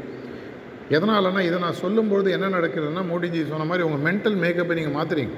எதனாலன்னா 0.95 1.41
இதை 1.49 1.57
நான் 1.65 1.81
சொல்லும்பொழுது 1.83 2.29
என்ன 2.37 2.47
நடக்கிறதுனா 2.55 3.03
மோடிஜி 3.11 3.39
சொன்ன 3.51 3.67
மாதிரி 3.71 3.85
உங்கள் 3.87 4.05
மென்டல் 4.07 4.39
மேக்கப்பை 4.43 4.75
நீங்கள் 4.79 4.97
மாற்றுறீங்க 4.97 5.35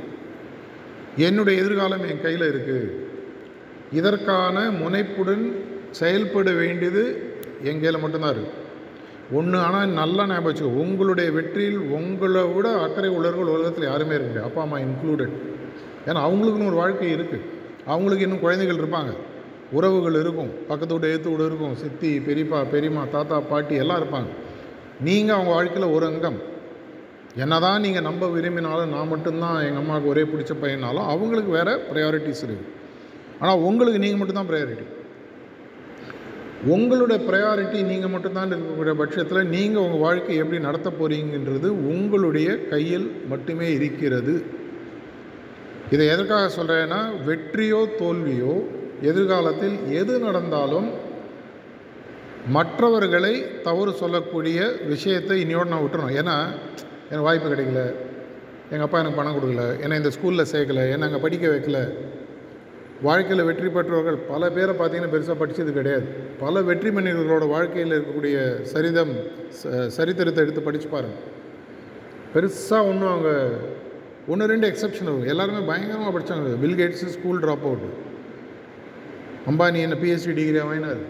என்னுடைய 1.27 1.55
எதிர்காலம் 1.61 2.03
என் 2.11 2.23
கையில் 2.25 2.45
இருக்குது 2.53 2.87
இதற்கான 3.99 4.55
முனைப்புடன் 4.81 5.45
செயல்பட 5.99 6.49
வேண்டியது 6.61 7.03
என் 7.69 7.81
கையில் 7.83 8.03
மட்டும்தான் 8.03 8.33
இருக்குது 8.35 8.65
ஒன்று 9.37 9.57
ஆனால் 9.59 9.95
நல்லா 9.99 10.23
ஞாபகம் 10.29 10.47
வச்சுக்கோ. 10.47 10.73
உங்களுடைய 10.83 11.29
வெற்றியில் 11.37 11.79
உங்களை 11.97 12.41
விட 12.55 12.67
அக்கறை 12.85 13.09
உள்ளவர்கள் 13.15 13.53
உலகத்தில் 13.53 13.89
யாருமே 13.89 14.13
இருக்க 14.15 14.29
முடியாது. 14.29 14.49
அப்பா 14.49 14.61
அம்மா 14.65 14.77
இன்க்ளூடட் 14.87 15.33
ஏன்னா 16.09 16.19
அவங்களுக்குன்னு 16.27 16.69
ஒரு 16.71 16.79
வாழ்க்கை 16.81 17.09
இருக்குது 17.15 17.45
அவங்களுக்கு 17.93 18.25
இன்னும் 18.27 18.43
குழந்தைகள் 18.45 18.79
இருப்பாங்க. 18.81 19.11
உறவுகள் 19.77 20.19
இருக்கும். 20.23 20.51
பக்கத்து 20.69 20.93
வீடு 20.95 21.09
எழுத்து 21.11 21.31
வீடு 21.31 21.45
இருக்கும். 21.49 21.75
சித்தி 21.81 22.11
பெரியப்பா 22.27 22.59
பெரியம்மா 22.73 23.03
தாத்தா 23.15 23.39
பாட்டி 23.51 23.75
எல்லாம் 23.83 23.99
இருப்பாங்க. 24.01 24.29
நீங்கள் 25.07 25.35
அவங்க 25.35 25.51
வாழ்க்கையில் 25.57 25.93
ஒரு 25.95 26.05
அங்கம். 26.11 26.39
என்னதான் 27.43 27.83
நீங்கள் 27.85 28.05
நம்ப 28.07 28.27
விரும்பினாலும் 28.35 28.93
நான் 28.95 29.11
மட்டும்தான் 29.13 29.57
எங்கள் 29.65 29.81
அம்மாவுக்கு 29.81 30.11
ஒரே 30.13 30.23
பிடிச்ச 30.29 30.53
பையனாலும் 30.61 31.09
அவங்களுக்கு 31.13 31.51
வேறு 31.57 31.73
ப்ரையாரிட்டிஸ் 31.89 32.43
இருக்குது 32.47 32.71
ஆனால் 33.41 33.59
உங்களுக்கு 33.67 33.99
நீங்கள் 34.03 34.19
மட்டும்தான் 34.19 34.49
ப்ரையாரிட்டி 34.51 34.85
உங்களுடைய 36.65 37.31
ப்ரையாரிட்டி 37.31 37.83
நீங்கள் 37.83 38.09
மட்டும்தான் 38.09 38.51
இருக்கக்கூடிய 38.51 38.93
பட்சத்தில் 38.93 39.47
நீங்கள் 39.47 39.83
உங்கள் 39.83 39.99
வாழ்க்கையை 39.99 40.43
எப்படி 40.43 40.61
நடத்த 40.61 40.89
போகிறீங்கன்றது 40.89 41.65
உங்களுடைய 41.65 42.57
கையில் 42.57 43.21
மட்டுமே 43.29 43.73
இருக்கிறது. 43.73 44.45
இதை 45.91 46.07
எதற்காக 46.07 46.63
சொல்கிறேன்னா 46.63 47.01
வெற்றியோ 47.25 47.87
தோல்வியோ 47.99 48.63
எதிர்காலத்தில் 49.01 49.77
எது 49.91 50.19
நடந்தாலும் 50.19 50.89
மற்றவர்களை 52.47 53.61
தவறு 53.61 53.93
சொல்லக்கூடிய 53.93 54.71
விஷயத்தை 54.87 55.45
இனியோடு 55.45 55.65
நான் 55.65 55.83
விட்டுறணும். 55.83 56.17
ஏன்னா 56.21 56.35
எனக்கு 57.09 57.21
வாய்ப்பு 57.21 57.49
கிடைக்கல. 57.49 57.93
எங்கள் 58.69 58.87
அப்பா 58.87 58.99
எனக்கு 58.99 59.19
பணம் 59.19 59.37
கொடுக்கல. 59.37 59.79
என்னை 59.81 59.97
இந்த 59.97 60.09
ஸ்கூலில் 60.09 60.51
சேர்க்கலை. 60.51 60.91
என்னை 60.91 61.07
அங்கே 61.07 61.21
படிக்க 61.21 61.47
வைக்கல. 61.47 61.89
வாழ்க்கையில் 63.01 63.45
வெற்றி 63.45 63.69
பெற்றவர்கள் 63.69 64.15
பல 64.15 64.51
பேரை 64.51 64.75
பார்த்தீங்கன்னா 64.75 65.13
பெருசாக 65.13 65.33
படித்தது 65.33 65.73
கிடையாது. 65.73 66.05
பல 66.39 66.61
வெற்றி 66.61 66.89
மனிதர்களோட 66.89 67.47
வாழ்க்கையில் 67.47 68.01
இருக்கக்கூடிய 68.01 68.37
சரிதம் 68.63 69.11
ச- 69.63 69.87
சரித்திரத்தை 69.87 70.43
எடுத்து 70.43 70.61
படித்து 70.61 70.87
பாருங்கள் 70.87 71.23
பெருசாக 72.33 72.87
ஒன்றும் 72.87 73.09
அவங்க 73.09 73.49
ஒன்று 74.27 74.45
ரெண்டு 74.45 74.67
எக்ஸப்ஷன் 74.67 75.01
இருக்கும் 75.01 75.25
எல்லாருமே 75.25 75.65
பயங்கரமாக 75.65 76.19
படித்தாங்க 76.19 76.59
Bill 76.61 76.75
Gates 76.75 77.05
school 77.05 77.39
dropout 77.63 77.85
Ambani 79.47 79.81
என்ன 79.81 79.95
பிஎஸ்சி 79.95 80.33
டிகிரி 80.33 80.59
வாங்கினார். 80.59 81.03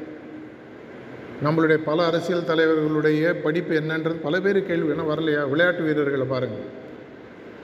நம்மளுடைய 1.44 1.78
பல 1.86 2.06
அரசியல் 2.06 2.46
தலைவர்களுடைய 2.46 3.42
படிப்பு 3.42 3.76
என்னன்றது 3.76 4.14
பல 4.14 4.42
பேர் 4.42 4.66
கேள்வி 4.66 4.90
என்ன 4.90 5.16
வரலையா? 5.16 5.50
விளையாட்டு 5.50 5.84
வீரர்களை 5.84 6.26
பாருங்கள் 6.26 6.66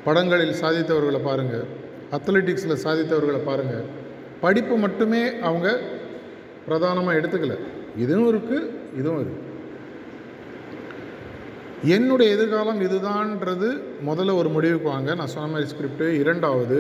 படங்களில் 0.06 0.62
சாதித்தவர்களை 0.62 1.24
பாருங்கள் 1.24 1.66
அத்லெட்டிக்ஸில் 2.12 2.82
சாதித்தவர்களை 2.84 3.44
பாருங்கள் 3.46 4.02
படிப்பு 4.44 4.76
மட்டுமே 4.84 5.24
அவங்க 5.48 5.68
பிரதானமாக 6.68 7.18
எடுத்துக்கல. 7.20 7.56
இதுவும் 8.04 8.30
இருக்குது 8.32 8.70
இதுவும் 9.00 9.22
இருக்குது 9.24 9.52
என்னுடைய 11.96 12.28
எதிர்காலம் 12.36 12.82
இதுதான்றது 12.88 13.70
முதல்ல 14.10 14.36
ஒரு 14.42 14.50
முடிவுக்கு 14.56 14.88
வாங்க. 14.94 15.10
நான் 15.20 15.34
சொன்ன 15.34 15.52
மாதிரி 15.54 15.72
ஸ்கிரிப்டு 15.72 16.06
இரண்டாவது 16.22 16.80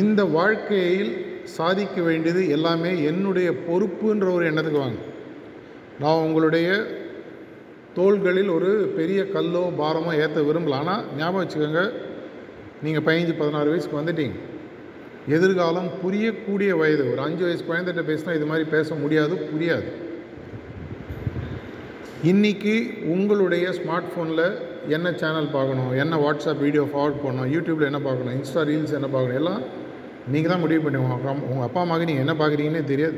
இந்த 0.00 0.20
வாழ்க்கையில் 0.38 1.12
சாதிக்க 1.58 1.96
வேண்டியது 2.08 2.42
எல்லாமே 2.56 2.90
என்னுடைய 3.10 3.48
பொறுப்புன்ற 3.66 4.26
ஒரு 4.36 4.44
எண்ணத்துக்கு 4.50 4.84
வாங்க. 4.84 5.00
நான் 6.02 6.22
உங்களுடைய 6.26 6.68
தோள்களில் 7.98 8.50
ஒரு 8.56 8.70
பெரிய 8.98 9.20
கல்லோ 9.34 9.62
பாரமோ 9.80 10.12
ஏற்ற 10.24 10.40
விரும்பல. 10.48 10.78
ஆனால் 10.82 11.04
ஞாபகம் 11.18 11.42
வச்சுக்கோங்க 11.42 11.82
நீங்கள் 12.84 13.04
பதினஞ்சு 13.08 13.34
பதினாறு 13.40 13.72
வயசுக்கு 13.72 14.00
வந்துட்டீங்க. 14.00 14.36
எதிர்காலம் 15.28 15.90
புரியக்கூடிய 16.02 16.70
வயது. 16.70 17.12
ஒரு 17.12 17.20
அஞ்சு 17.20 17.44
வயசு 17.44 17.64
குழந்தைகிட்ட 17.64 18.04
பேசினா 18.04 18.34
இது 18.34 18.46
மாதிரி 18.46 18.68
பேச 18.68 18.94
முடியாது 18.94 19.34
புரியாது. 19.34 19.84
இன்றைக்கி 22.24 23.04
உங்களுடைய 23.04 23.68
ஸ்மார்ட் 23.68 24.02
ஃபோனில் 24.16 24.52
என்ன 24.88 25.12
சேனல் 25.12 25.50
பார்க்கணும்? 25.50 25.90
என்ன 25.90 26.16
வாட்ஸ்அப் 26.16 26.58
வீடியோ 26.58 26.82
ஃபார்வர்ட் 26.82 27.28
பண்ணணும்? 27.28 27.46
யூடியூப்பில் 27.46 27.84
என்ன 27.84 27.98
பார்க்கணும்? 27.98 28.42
இன்ஸ்டா 28.42 28.58
ரீல்ஸ் 28.58 28.94
என்ன 28.94 29.06
பார்க்கணும்? 29.06 29.34
எல்லாம் 29.34 29.60
நீங்கள் 30.28 30.50
தான் 30.50 30.60
முடிவு 30.60 30.90
பண்ணுவோம் 30.90 30.96
உங்கள் 30.96 31.32
அம்மா- 31.32 31.42
உங்கள் 31.42 31.66
அப்பா 31.66 31.80
அம்மாவுக்கு 31.80 32.14
நீங்கள் 32.14 32.36
என்ன 32.36 32.46
பார்க்குறீங்கன்னே 32.46 32.84
தெரியாது. 32.84 33.14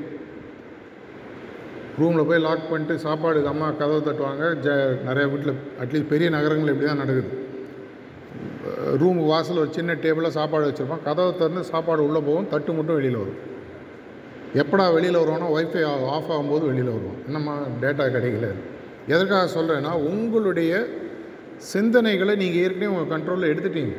ரூமில் 1.99 2.27
போய் 2.27 2.41
லாக் 2.41 2.71
பண்ணிட்டு 2.71 3.03
சாப்பாடுக்கு 3.09 3.45
அம்மா 3.45 3.71
கதவை 3.71 3.97
தட்டுவாங்க. 3.97 4.43
ஜ 4.43 5.01
நிறைய 5.03 5.29
வீட்டில் 5.29 5.55
அட்லீஸ்ட் 5.81 6.07
பெரிய 6.07 6.31
நகரங்கள் 6.31 6.69
இப்படி 6.69 6.87
தான் 6.87 6.97
நடக்குது. 6.97 7.44
ரூம் 9.01 9.21
வாசலில் 9.27 9.63
ஒரு 9.63 9.73
சின்ன 9.73 9.95
டேபிளில் 9.95 10.37
சாப்பாடு 10.37 10.69
வச்சுருப்போம். 10.69 11.03
கதவை 11.05 11.33
திறந்து 11.37 11.65
சாப்பாடு 11.65 12.07
உள்ளே 12.07 12.21
போகும் 12.21 12.49
தட்டு 12.49 12.73
மட்டும் 12.73 12.95
வெளியில் 12.95 13.21
வரும். 13.23 13.41
எப்படா 14.63 14.93
வெளியில் 14.93 15.21
வருவோன்னா 15.21 15.49
ஒய்ஃபை 15.57 15.83
ஆஃப் 16.17 16.31
ஆகும்போது 16.31 16.65
வெளியில் 16.71 16.93
வருவோம். 16.97 17.19
என்னம்மா 17.27 17.55
டேட்டா 17.81 18.05
கிடைக்கல. 18.17 18.51
எதற்காக 19.09 19.61
சொல்கிறேன்னா 19.61 19.93
உங்களுடைய 20.11 20.73
சிந்தனைகளை 21.73 22.35
நீங்கள் 22.37 22.63
ஏற்கனவே 22.65 22.93
உங்கள் 22.95 23.13
கண்ட்ரோலில் 23.15 23.53
எடுத்துட்டீங்க. 23.53 23.97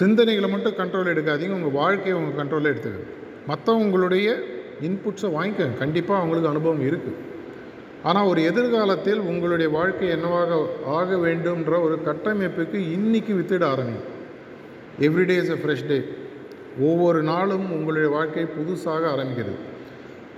சிந்தனைகளை 0.00 0.48
மட்டும் 0.50 0.78
கண்ட்ரோல் 0.80 1.12
எடுக்காதீங்க 1.14 1.56
உங்கள் 1.58 1.76
வாழ்க்கையை 1.80 2.22
உங்கள் 2.22 2.38
கண்ட்ரோலில் 2.40 2.70
எடுத்துக்கங்க. 2.72 3.08
மற்றவங்களுடைய 3.50 4.28
இன்புட்ஸை 4.88 5.28
வாங்கிக்கோங்க. 5.38 5.78
கண்டிப்பாக 5.78 6.20
அவங்களுக்கு 6.20 6.52
அனுபவம் 6.52 6.86
இருக்குது 6.90 7.28
ஆனால் 8.02 8.26
ஒரு 8.26 8.42
எதிர்காலத்தில் 8.42 9.20
உங்களுடைய 9.20 9.72
வாழ்க்கை 9.72 10.08
என்னவாக 10.08 10.66
ஆக 10.86 11.14
வேண்டும்ன்ற 11.14 11.82
ஒரு 11.82 11.98
கட்டமைப்புக்கு 12.06 12.74
இன்னைக்கு 12.74 13.34
வித்திட 13.34 13.64
ஆரம்பிக்கும். 13.64 14.18
Everyday 15.00 15.36
is 15.42 15.50
a 15.50 15.58
fresh 15.62 15.86
day 15.86 16.04
ஒவ்வொரு 16.80 17.22
நாளும் 17.22 17.72
உங்களுடைய 17.72 18.08
வாழ்க்கை 18.08 18.44
புதுசாக 18.44 19.04
ஆரம்பிக்கிறது. 19.14 19.58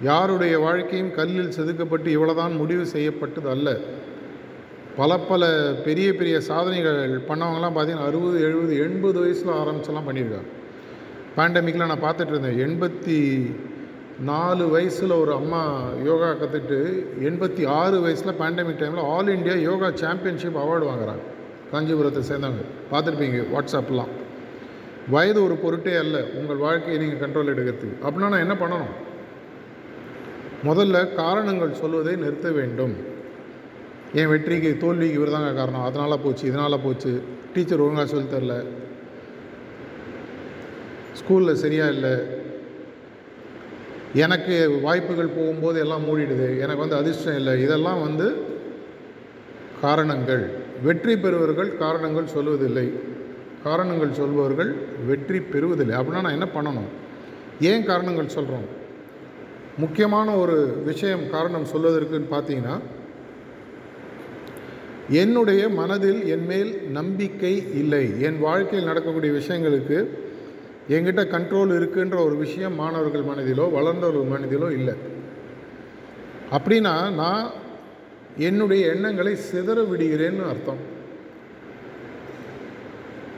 யாருடைய 0.03 0.59
வாழ்க்கையும் 0.59 1.15
கல்லில் 1.15 1.53
செதுக்கப்பட்டு 1.59 2.09
இவ்வளோதான் 2.17 2.57
முடிவு 2.57 2.87
செய்யப்பட்டது 2.87 3.49
அல்ல. 3.49 3.79
பல 4.97 5.19
பல 5.19 5.45
பெரிய 5.85 6.15
பெரிய 6.15 6.41
சாதனைகள் 6.41 7.21
பண்ணவங்கலாம் 7.29 7.77
பார்த்திங்கன்னா 7.77 8.07
அறுபது 8.07 8.43
எழுபது 8.43 8.79
எண்பது 8.79 9.21
வயசில் 9.21 9.59
ஆரம்பிச்செல்லாம் 9.63 10.09
பண்ணியிருக்காங்க. 10.09 10.51
பேண்டமிக்கில் 11.37 11.87
நான் 11.87 12.03
பார்த்துட்டு 12.03 12.27
இருந்தேன். 12.27 12.59
எண்பத்தி 12.67 13.19
நாலு 14.21 14.69
வயசில் 14.69 15.11
ஒரு 15.11 15.33
அம்மா 15.33 15.89
யோகா 16.05 16.31
கற்றுட்டு 16.31 17.07
எண்பத்தி 17.21 17.67
ஆறு 17.67 18.01
வயசில் 18.01 18.39
பேண்டமிக் 18.39 18.81
டைமில் 18.81 19.03
all 19.03 19.29
India 19.29 19.55
yoga 19.55 19.91
championship 19.95 20.59
award 20.59 20.87
வாங்குறாங்க. 20.87 21.23
காஞ்சிபுரத்தை 21.73 22.23
சேர்ந்தவங்க. 22.29 22.65
பார்த்துருப்பீங்க 22.93 23.45
வாட்ஸ்அப்லாம் 23.55 24.09
வயது 25.11 25.45
ஒரு 25.45 25.55
பொருட்டே 25.55 25.97
அல்ல. 25.97 26.25
உங்கள் 26.35 26.57
வாழ்க்கையை 26.57 27.07
நீங்கள் 27.07 27.29
கண்ட்ரோல் 27.29 27.49
எடுக்கிறதுக்கு. 27.49 27.97
அப்படின்னா 28.03 28.29
நான் 28.29 28.33
என்ன 28.33 28.55
பண்ணணும்? 28.55 29.11
முதல்ல 30.65 31.15
காரணங்கள் 31.15 31.75
சொல்வதை 31.75 32.17
நிறுத்த 32.17 32.51
வேண்டும். 32.51 32.97
என் 34.15 34.29
வெற்றிக்கு 34.29 34.77
தோல்விக்கு 34.77 35.15
இவர் 35.15 35.31
தாங்க 35.31 35.53
காரணம். 35.53 35.83
அதனால் 35.83 36.21
போச்சு 36.21 36.47
இதனால் 36.47 36.81
போச்சு. 36.85 37.23
டீச்சர் 37.55 37.81
ஒழுங்காக 37.81 38.07
சொல்லி 38.07 38.25
தரல. 38.25 38.65
ஸ்கூலில் 41.13 41.53
சரியாக 41.53 41.91
இல்லை. 41.91 42.41
எனக்கு 44.15 44.79
வாய்ப்புகள் 44.83 45.27
போகும்போது 45.27 45.81
எல்லாம் 45.81 46.05
மூடிடுது. 46.05 46.55
எனக்கு 46.55 46.77
வந்து 46.77 46.97
அதிர்ஷ்டம் 46.97 47.37
இல்லை. 47.37 47.63
இதெல்லாம் 47.63 48.03
வந்து 48.03 48.35
காரணங்கள். 49.81 50.51
வெற்றி 50.83 51.19
பெறுவர்கள் 51.19 51.77
காரணங்கள் 51.77 52.25
சொல்வதில்லை. 52.25 52.93
காரணங்கள் 53.65 54.13
சொல்பவர்கள் 54.13 54.75
வெற்றி 55.07 55.39
பெறுவதில்லை. 55.39 55.97
அப்படின்னா 55.97 56.21
நான் 56.21 56.33
என்ன 56.33 56.49
பண்ணணும்? 56.55 57.01
ஏன் 57.61 57.85
காரணங்கள் 57.85 58.29
சொல்கிறோம் 58.29 58.81
முக்கியமான 59.79 60.35
ஒரு 60.35 60.83
விஷயம் 60.85 61.31
காரணம் 61.31 61.67
சொல்வதற்குன்னு 61.75 62.25
பார்த்தீங்கன்னா 62.31 62.79
என்னுடைய 65.09 65.69
மனதில் 65.69 66.27
என் 66.27 66.47
மேல் 66.47 66.89
நம்பிக்கை 66.91 67.57
இல்லை. 67.75 68.21
என் 68.21 68.41
வாழ்க்கையில் 68.41 68.87
நடக்கக்கூடிய 68.87 69.33
விஷயங்களுக்கு 69.33 70.09
என்கிட்ட 70.89 71.23
கண்ட்ரோல் 71.35 71.75
இருக்குன்ற 71.79 72.25
ஒரு 72.25 72.37
விஷயம் 72.37 72.75
மாணவர்கள் 72.75 73.23
மனதிலோ 73.23 73.73
வளர்ந்தவர்கள் 73.73 74.33
மனதிலோ 74.33 74.73
இல்லை. 74.73 74.95
அப்படின்னா 76.51 77.11
நான் 77.13 77.51
என்னுடைய 78.37 78.87
எண்ணங்களை 78.87 79.37
சிதற 79.37 79.79
விடுகிறேன்னு 79.93 80.49
அர்த்தம். 80.49 80.91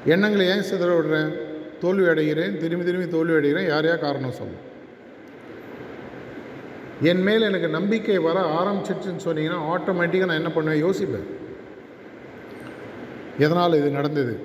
எண்ணங்களை 0.05 0.47
ஏன் 0.47 0.67
சிதற 0.71 0.91
விடுறேன்? 0.97 1.33
தோல்வி 1.81 2.05
அடைகிறேன் 2.05 2.57
திரும்பி 2.57 2.85
திரும்பி 2.85 3.09
தோல்வி 3.09 3.33
அடைகிறேன் 3.33 3.69
யார் 3.69 3.87
யார் 3.87 3.99
காரணம் 3.99 4.33
சொல்லும்? 4.33 4.73
என் 7.03 7.23
மேல் 7.23 7.43
எனக்கு 7.43 7.69
நம்பிக்கை 7.69 8.19
வர 8.19 8.41
ஆரம்பிச்சிடுச்சுன்னு 8.41 9.25
சொன்னீங்கன்னா 9.25 9.61
ஆட்டோமேட்டிக்காக 9.75 10.27
நான் 10.27 10.43
என்ன 10.43 10.53
பண்ணுவேன்? 10.53 10.85
யோசிப்பேன். 10.85 11.27
எதனால் 13.39 13.75
இது 13.75 13.91
நடந்தது? 13.91 14.41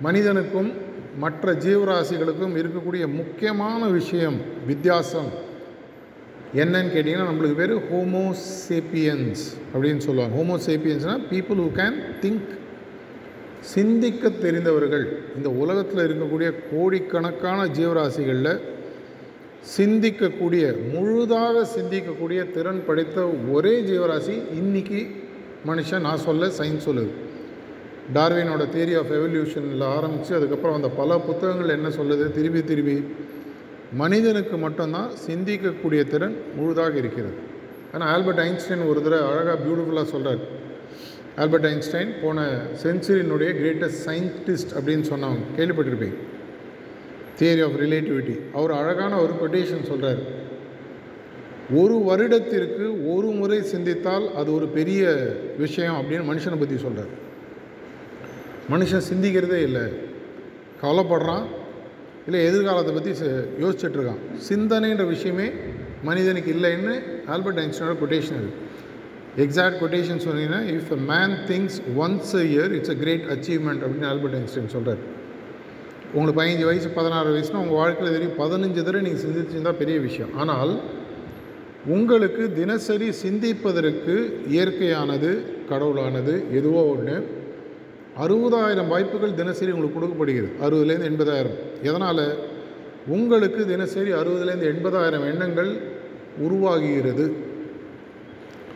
மனிதனுக்கும் 0.00 0.79
மற்ற 1.18 1.52
ஜீவராசிகளுக்கும் 1.52 2.56
இருக்கக்கூடிய 2.56 3.12
முக்கியமான 3.12 3.86
விஷயம் 3.86 4.36
வித்தியாசம் 4.66 5.48
என்னன்னு 6.54 6.92
கேட்டிங்கன்னா 6.94 7.26
நம்மளுக்கு 7.30 7.54
பேர் 7.54 7.74
ஹோமோசேப்பியன்ஸ் 7.76 9.44
அப்படின்னு 9.74 9.96
சொல்லுவாங்க. 9.96 10.42
ஹோமோசேப்பியன்ஸ்னால் 10.42 11.22
பீப்புள் 11.30 11.60
ஹூ 11.60 11.70
கேன் 11.76 11.98
திங்க் 12.20 12.58
சிந்திக்க 13.60 14.28
தெரிந்தவர்கள். 14.28 15.18
இந்த 15.36 15.50
உலகத்தில் 15.50 16.04
இருக்கக்கூடிய 16.06 16.52
கோடிக்கணக்கான 16.70 17.66
ஜீவராசிகளில் 17.66 18.60
சிந்திக்கக்கூடிய 19.76 20.74
முழுதாக 20.92 21.66
சிந்திக்கக்கூடிய 21.76 22.50
திறன் 22.50 22.82
படைத்த 22.86 23.26
ஒரே 23.26 23.80
ஜீவராசி 23.80 24.42
இன்றைக்கி 24.60 25.10
மனுஷன். 25.66 26.00
நான் 26.00 26.18
சொல்ல 26.18 26.46
சயின்ஸ் 26.46 26.86
சொல்லுது. 26.86 27.08
டார்வினோட 28.14 28.62
தியரி 28.74 28.94
ஆஃப் 28.98 29.12
எவல்யூஷனில் 29.18 29.84
ஆரம்பித்து 29.96 30.34
அதுக்கப்புறம் 30.34 30.76
அந்த 30.76 30.88
பல 30.88 31.18
புத்தகங்கள் 31.18 31.74
என்ன 31.76 31.88
சொல்லுது? 31.88 32.32
திரும்பி 32.32 32.64
திரும்பி. 32.64 32.96
மனிதனுக்கு 33.92 34.56
மட்டும்தான் 34.56 35.10
சிந்திக்கக்கூடிய 35.26 36.08
திறன் 36.08 36.36
முழுதாக 36.56 36.94
இருக்கிறது. 36.96 37.36
ஆனால் 37.92 38.08
ஆல்பர்ட் 38.14 38.42
ஐன்ஸ்டைன் 38.48 38.88
ஒரு 38.88 39.02
தடவை 39.02 39.22
அழகாக 39.30 39.58
பியூட்டிஃபுல்லாக 39.64 40.04
சொல்கிறார் 40.04 40.42
ஆல்பர்ட் 41.36 41.66
ஐன்ஸ்டைன் 41.66 42.10
போன 42.22 42.48
செஞ்சுரியினுடைய 42.82 43.50
கிரேட்டஸ்ட் 43.60 44.02
சயின்டிஸ்ட் 44.08 44.74
அப்படின்னு 44.78 45.06
சொன்னவங்க 45.12 45.46
கேள்விப்பட்டிருப்பேன் 45.56 46.16
தியரி 47.38 47.62
ஆஃப் 47.66 47.78
ரிலேட்டிவிட்டி 47.80 48.34
அவர் 48.52 48.70
அழகான 48.70 49.12
ஒரு 49.16 49.32
கொட்டேஷன் 49.42 49.88
சொல்கிறார் 49.88 50.20
ஒரு 51.74 51.96
வருடத்திற்கு 52.04 52.84
ஒரு 53.14 53.26
முறை 53.26 53.62
சிந்தித்தால் 53.62 54.34
அது 54.34 54.54
ஒரு 54.54 54.66
பெரிய 54.68 55.02
விஷயம் 55.58 55.98
அப்படின்னு 56.00 56.28
மனுஷனை 56.30 56.58
பற்றி 56.58 56.76
சொல்கிறார் 56.76 57.19
மனுஷன் 58.72 59.08
சிந்திக்கிறதே 59.10 59.60
இல்லை. 59.68 59.84
கவலைப்படுறான். 60.82 61.46
இல்லை 62.26 62.40
எதிர்காலத்தை 62.48 62.92
பற்றி 62.94 63.12
யோசிச்சுட்ருக்கான். 63.64 64.20
சிந்தனைன்ற 64.48 65.06
விஷயமே 65.14 65.46
மனிதனுக்கு 66.08 66.50
இல்லைன்னு 66.56 66.94
ஆல்பர்ட் 67.34 67.60
ஐன்ஸ்டனோட 67.62 67.94
கொட்டேஷன் 68.02 68.38
இருக்குது 68.40 68.68
எக்ஸாக்ட் 69.44 69.80
கொட்டேஷன் 69.80 70.22
சொன்னீங்கன்னா 70.26 70.60
if 70.76 70.92
a 70.96 71.00
man 71.12 71.34
thinks 71.50 71.76
once 72.04 72.32
a 72.40 72.44
year 72.52 72.70
it's 72.76 72.92
a 72.94 72.96
great 73.02 73.26
achievement 73.34 73.82
அப்படின்னு 73.86 74.08
ஆல்பர்ட் 74.12 74.36
ஐன்ஸ்டைன் 74.38 74.72
சொல்கிறார் 74.76 75.02
உங்களுக்கு 76.14 76.38
பதினஞ்சு 76.40 76.64
வயசு 76.70 76.88
பதினாறு 76.88 77.28
வயசுனா 77.34 77.60
உங்கள் 77.64 77.80
வாழ்க்கையில் 77.80 78.14
தெரியும் 78.16 78.38
பதினஞ்சு 78.40 78.80
தடவை 78.86 79.02
நீங்கள் 79.06 79.24
சிந்திச்சிருந்தால் 79.26 79.80
பெரிய 79.82 79.98
விஷயம். 80.00 80.32
ஆனால் 80.36 80.72
உங்களுக்கு 81.96 82.52
தினசரி 82.60 83.10
சிந்திப்பதற்கு 83.24 84.16
இயற்கையானது 84.54 85.30
கடவுளானது 85.70 86.34
எதுவோ 86.58 86.82
ஒன்று 86.94 87.16
அறுபதாயிரம் 88.18 88.88
வாய்ப்புகள் 88.88 89.34
தினசரி 89.34 89.70
உங்களுக்கு 89.70 90.00
கொடுக்கப்படுகிறது. 90.00 90.52
அறுபதுலேருந்து 90.62 91.10
எண்பதாயிரம். 91.10 91.82
எதனால்? 91.82 92.38
உங்களுக்கு 93.06 93.66
தினசரி 93.66 94.12
அறுபதுலேருந்து 94.12 94.74
எண்பதாயிரம் 94.74 95.24
எண்ணங்கள் 95.24 95.76
உருவாகுகிறது 96.42 97.32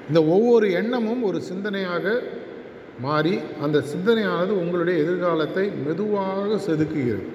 இந்த 0.08 0.24
ஒவ்வொரு 0.24 0.72
எண்ணமும் 0.72 1.22
ஒரு 1.22 1.42
சிந்தனையாக 1.52 2.18
மாறி 3.00 3.38
அந்த 3.62 3.78
சிந்தனையானது 3.78 4.48
உங்களுடைய 4.48 5.02
எதிர்காலத்தை 5.02 5.70
மெதுவாக 5.86 6.60
செதுக்குகிறது. 6.66 7.26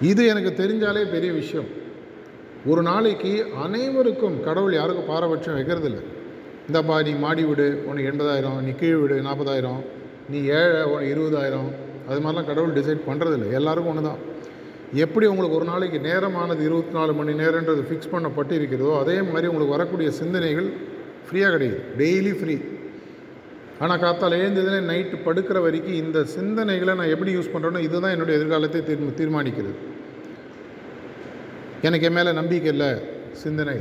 இது 0.00 0.26
எனக்கு 0.26 0.62
தெரிஞ்சாலே 0.62 1.10
பெரிய 1.10 1.32
விஷயம். 1.32 1.64
ஒரு 2.66 2.82
நாளைக்கு 2.82 3.46
அனைவருக்கும் 3.62 4.44
கடவுள் 4.44 4.72
யாருக்கும் 4.72 5.06
பாரபட்சம் 5.06 5.56
வைக்கிறதில்லை. 5.56 6.02
இந்தப்பா 6.68 6.94
நீ 7.06 7.12
மாடி 7.24 7.42
விடு 7.48 7.66
உனக்கு 7.88 8.08
எண்பதாயிரம் 8.12 8.56
நீ 8.66 8.72
கீழ் 8.80 9.00
விடு 9.02 9.16
நாற்பதாயிரம் 9.26 9.80
நீ 10.32 10.38
ஏழை 10.60 10.80
உனக்கு 10.92 11.10
இருபதாயிரம் 11.14 11.68
அது 12.08 12.18
மாதிரிலாம் 12.24 12.48
கடவுள் 12.48 12.76
டிசைட் 12.78 13.06
பண்ணுறதில்ல 13.08 13.46
எல்லாருக்கும் 13.58 13.92
ஒன்று 13.92 14.08
தான். 14.08 14.20
எப்படி 15.04 15.26
உங்களுக்கு 15.30 15.56
ஒரு 15.58 15.66
நாளைக்கு 15.70 15.98
நேரமானது 16.08 16.60
இருபத்தி 16.68 16.92
நாலு 16.96 17.12
மணி 17.18 17.32
நேரன்றது 17.40 17.82
ஃபிக்ஸ் 17.88 18.12
பண்ணப்பட்டு 18.12 18.54
இருக்கிறதோ 18.58 18.92
அதே 19.02 19.16
மாதிரி 19.30 19.48
உங்களுக்கு 19.50 19.76
வரக்கூடிய 19.76 20.08
சிந்தனைகள் 20.20 20.68
ஃப்ரீயாக 21.28 21.52
கிடையாது 21.54 21.78
டெய்லி 22.00 22.32
ஃப்ரீ 22.40 22.56
ஆனால் 23.84 24.02
காத்தால் 24.04 24.38
எழுந்ததுலே 24.42 24.80
நைட்டு 24.90 25.16
படுக்கிற 25.26 25.58
வரைக்கும் 25.64 26.00
இந்த 26.02 26.18
சிந்தனைகளை 26.36 26.92
நான் 27.00 27.12
எப்படி 27.14 27.32
யூஸ் 27.36 27.52
பண்ணுறேனோ 27.54 27.82
இதுதான் 27.88 28.14
என்னுடைய 28.14 28.38
எதிர்காலத்தை 28.38 28.80
தீர்மா 28.88 29.10
தீர்மானிக்கிறது. 29.20 29.74
எனக்கு 31.86 32.06
என் 32.08 32.16
மேலே 32.18 32.30
நம்பிக்கை 32.40 32.70
இல்லை 32.74 32.90
சிந்தனை. 33.42 33.76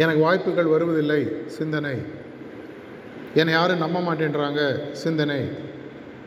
எனக்கு 0.00 0.20
வாய்ப்புகள் 0.26 0.72
வருவதில்லை 0.74 1.20
சிந்தனை. 1.58 1.96
என்னை 3.40 3.52
யாரும் 3.54 3.82
நம்ப 3.84 3.98
மாட்டேன்றாங்க 4.06 4.62
சிந்தனை. 5.02 5.40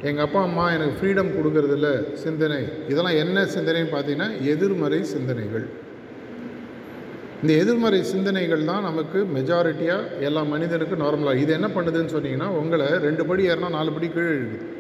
எங்கள் 0.02 0.26
அப்பா 0.26 0.40
அம்மா 0.48 0.66
எனக்கு 0.76 0.96
ஃப்ரீடம் 1.00 1.34
கொடுக்கறதில்ல 1.38 1.90
சிந்தனை. 2.24 2.62
இதெல்லாம் 2.92 3.20
என்ன 3.24 3.46
சிந்தனைன்னு 3.56 3.94
பார்த்தீங்கன்னா 3.96 4.30
எதிர்மறை 4.54 5.00
சிந்தனைகள். 5.14 5.66
இந்த 7.42 7.54
எதிர்மறை 7.62 8.00
சிந்தனைகள் 8.12 8.70
தான் 8.70 8.86
நமக்கு 8.90 9.20
மெஜாரிட்டியாக 9.36 10.22
எல்லா 10.28 10.42
மனிதனுக்கும் 10.54 11.04
நார்மலாக 11.06 11.42
இது 11.44 11.52
என்ன 11.54 11.68
பண்ணுதுன்னு 11.76 12.14
சொன்னீங்கன்னா 12.16 12.50
உங்களை 12.62 12.88
ரெண்டு 13.08 13.24
படி 13.30 13.44
ஏறினா 13.52 13.70
நாலு 13.76 13.92
படி 13.96 14.08
கீழே 14.08 14.32
இருக்குது 14.40 14.72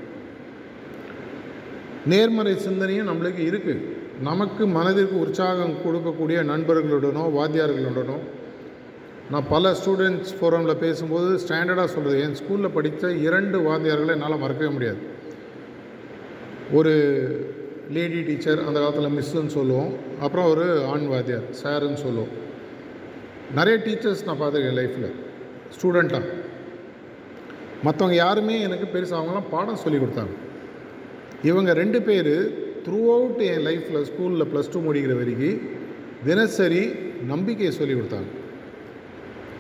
நேர்மறை 2.12 2.54
சிந்தனையும் 2.68 3.10
நம்மளுக்கு 3.10 3.44
இருக்குது 3.50 3.94
நமக்கு 4.22 4.64
மனதிற்கு 4.78 5.16
உற்சாகம் 5.26 5.76
கொடுக்கக்கூடிய 5.86 6.40
நண்பர்களுடனோ 6.52 7.24
வாத்தியார்களுடனோ 7.38 8.18
நான் 9.34 9.48
பல 9.52 9.72
ஸ்டூடெண்ட்ஸ் 9.78 10.32
ஃபோரமில் 10.38 10.82
பேசும்போது 10.84 11.30
ஸ்டாண்டர்டாக 11.44 11.90
சொல்கிறது 11.94 12.18
என் 12.26 12.36
ஸ்கூலில் 12.40 12.76
படித்த 12.76 13.12
இரண்டு 13.28 13.58
வாத்தியார்களை 13.68 14.14
என்னால் 14.16 14.42
மறக்கவே 14.44 14.70
முடியாது. 14.74 15.00
ஒரு 16.78 16.94
லேடி 17.96 18.20
டீச்சர் 18.28 18.62
அந்த 18.68 18.78
காலத்தில் 18.80 19.16
மிஸ்ஸுன்னு 19.18 19.54
சொல்லுவோம். 19.58 19.92
அப்புறம் 20.26 20.50
ஒரு 20.54 20.66
ஆண் 20.92 21.08
வாத்தியார் 21.14 21.48
சாருன்னு 21.62 22.00
சொல்லுவோம். 22.06 22.32
நிறைய 23.58 23.78
டீச்சர்ஸ் 23.88 24.24
நான் 24.28 24.40
பார்த்துருக்கேன் 24.44 24.80
லைஃப்பில் 24.82 25.10
ஸ்டூடெண்ட்டாக 25.76 26.32
மற்றவங்க 27.86 28.18
யாருமே 28.24 28.56
எனக்கு 28.68 28.86
பெருசாக 28.94 29.20
அவங்களாம் 29.22 29.52
பாடம் 29.56 29.84
சொல்லி 29.84 29.98
கொடுத்தாங்க. 30.00 30.34
இவங்க 31.50 31.72
ரெண்டு 31.74 32.00
பேர் 32.08 32.34
த்ரூ 32.86 33.02
அவுட் 33.18 33.44
என் 33.52 33.66
லைஃப்பில் 33.70 34.08
ஸ்கூலில் 34.12 34.50
ப்ளஸ் 34.54 34.74
டூ 34.74 34.80
முடிக்கிற 34.88 35.14
வரைக்கும் 35.22 35.62
தினசரி 36.26 36.84
நம்பிக்கையை 37.34 37.74
சொல்லி 37.82 37.94
கொடுத்தாங்க. 37.94 38.30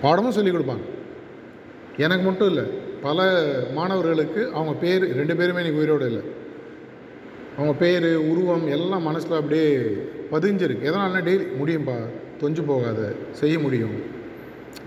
பாடமும் 0.05 0.35
சொல்லிக் 0.37 0.55
கொடுப்பாங்க. 0.55 0.85
எனக்கு 2.05 2.25
மட்டும் 2.27 2.49
இல்லை 2.51 2.65
பல 3.05 3.19
மாணவர்களுக்கு 3.77 4.41
அவங்க 4.57 4.73
பேர் 4.83 5.03
ரெண்டு 5.19 5.33
பேருமே 5.39 5.61
இன்றைக்கி 5.61 5.81
உயிரோடு 5.81 6.05
இல்லை. 6.11 6.23
அவங்க 7.57 7.73
பேர் 7.81 8.07
உருவம் 8.31 8.65
எல்லாம் 8.75 9.05
மனசில் 9.09 9.39
அப்படியே 9.39 9.67
பதிஞ்சிருக்கு. 10.31 10.87
எதனால்னா 10.89 11.21
டெய்லி 11.27 11.45
முடியும்பா 11.61 11.95
தொஞ்சு 12.41 12.63
போகாத 12.69 12.99
செய்ய 13.41 13.55
முடியும். 13.65 13.95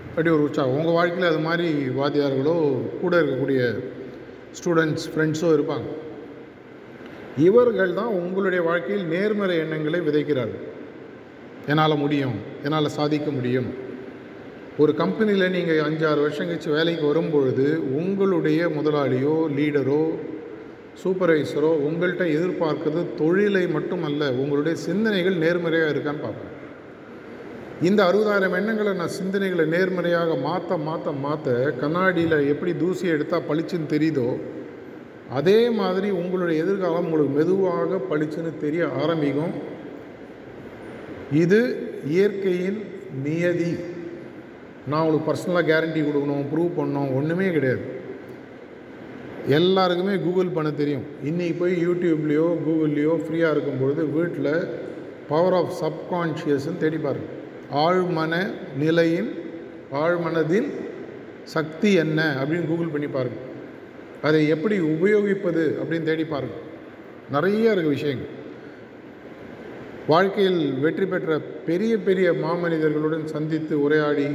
அப்படி 0.09 0.29
ஒரு 0.35 0.45
உற்சாகம். 0.47 0.75
உங்கள் 0.79 0.97
வாழ்க்கையில் 0.97 1.29
அது 1.31 1.41
மாதிரி 1.47 1.67
வாத்தியார்களோ 1.99 2.55
கூட 3.01 3.13
இருக்கக்கூடிய 3.21 3.61
ஸ்டூடெண்ட்ஸ் 4.59 5.07
ஃப்ரெண்ட்ஸோ 5.11 5.49
இருப்பாங்க. 5.57 5.89
இவர்கள் 7.47 7.97
தான் 7.99 8.15
உங்களுடைய 8.21 8.61
வாழ்க்கையில் 8.69 9.05
நேர்மறை 9.13 9.57
எண்ணங்களை 9.63 10.01
விதைக்கிறார்கள். 10.07 10.63
என்னால் 11.71 12.01
முடியும் 12.05 12.37
என்னால் 12.63 12.95
சாதிக்க 12.99 13.29
முடியும். 13.37 13.69
ஒரு 14.81 14.91
கம்பெனியில் 14.99 15.53
நீங்கள் 15.53 15.85
அஞ்சாறு 15.85 16.19
வருஷம் 16.25 16.47
கழிச்சு 16.49 16.69
வேலைக்கு 16.75 17.05
வரும்பொழுது 17.07 17.65
உங்களுடைய 18.01 18.59
முதலாளியோ 18.75 19.33
லீடரோ 19.57 20.03
சூப்பர்வைசரோ 21.01 21.71
உங்கள்கிட்ட 21.87 22.25
எதிர்பார்க்கிறது 22.35 23.01
தொழிலை 23.17 23.63
மட்டுமல்ல 23.75 24.29
உங்களுடைய 24.41 24.75
சிந்தனைகள் 24.85 25.41
நேர்மறையாக 25.43 25.93
இருக்கான்னு 25.93 26.25
பார்ப்பேன் 26.25 26.55
இந்த 27.87 27.99
அறுபதாயிரம் 28.09 28.55
எண்ணங்களை 28.59 28.93
நான் 28.93 29.17
சிந்தனைகளை 29.19 29.65
நேர்மறையாக 29.75 30.31
மாற்ற 30.47 30.77
மாற்ற 30.87 31.11
மாற்ற 31.25 31.57
கண்ணாடியில் 31.81 32.39
எப்படி 32.53 32.71
தூசியை 32.81 33.11
எடுத்தால் 33.17 33.47
பளிச்சுன்னு 33.49 33.93
தெரியுதோ 33.95 34.29
அதே 35.39 35.59
மாதிரி 35.81 36.09
உங்களுடைய 36.21 36.63
எதிர்காலம் 36.63 37.05
உங்களுக்கு 37.05 37.37
மெதுவாக 37.37 38.01
பளிச்சுன்னு 38.09 38.51
தெரிய 38.57 38.83
ஆரம்பிக்கும். 39.01 39.53
இது 41.43 41.61
இயற்கையின் 42.07 42.81
நியதி. 43.23 43.71
நான் 44.89 45.05
உங்களுக்கு 45.05 45.29
பர்சனலாக 45.29 45.69
கேரண்டி 45.69 46.01
கொடுக்கணும் 46.03 46.45
ப்ரூவ் 46.51 46.77
பண்ணணும் 46.79 47.15
ஒன்றுமே 47.19 47.47
கிடையாது. 47.55 47.83
எல்லாருக்குமே 49.57 50.15
கூகுள் 50.25 50.55
பண்ண 50.55 50.69
தெரியும். 50.81 51.05
இன்றைக்கி 51.29 51.55
போய் 51.59 51.73
யூடியூப்லேயோ 51.87 52.47
கூகுள்லேயோ 52.65 53.13
ஃப்ரீயாக 53.23 53.53
இருக்கும்பொழுது 53.55 54.01
வீட்டில் 54.17 54.53
பவர் 55.29 55.55
ஆஃப் 55.59 55.73
சப்கான்ஷியஸ்ன்னு 55.81 56.81
தேடி 56.83 56.99
பாருங்கள் 57.05 57.35
ஆழ்மன 57.85 58.33
நிலையின் 58.83 59.29
ஆழ்மனதின் 60.03 60.69
சக்தி 61.55 61.91
என்ன 62.03 62.19
அப்படின்னு 62.41 62.69
கூகுள் 62.71 62.93
பண்ணி 62.95 63.09
பாருங்கள் 63.17 63.45
அதை 64.27 64.41
எப்படி 64.55 64.75
உபயோகிப்பது 64.93 65.63
அப்படின்னு 65.81 66.09
தேடி 66.09 66.25
பாருங்கள் 66.33 66.65
நிறைய 67.35 67.73
இருக்குது 67.73 67.95
விஷயங்கள். 67.95 68.33
வாழ்க்கையில் 70.11 70.61
வெற்றி 70.83 71.05
பெற்ற 71.05 71.33
பெரிய 71.67 71.93
பெரிய 72.07 72.27
மாமனிதர்களுடன் 72.43 73.25
சந்தித்து 73.33 73.75
உரையாடி 73.85 74.27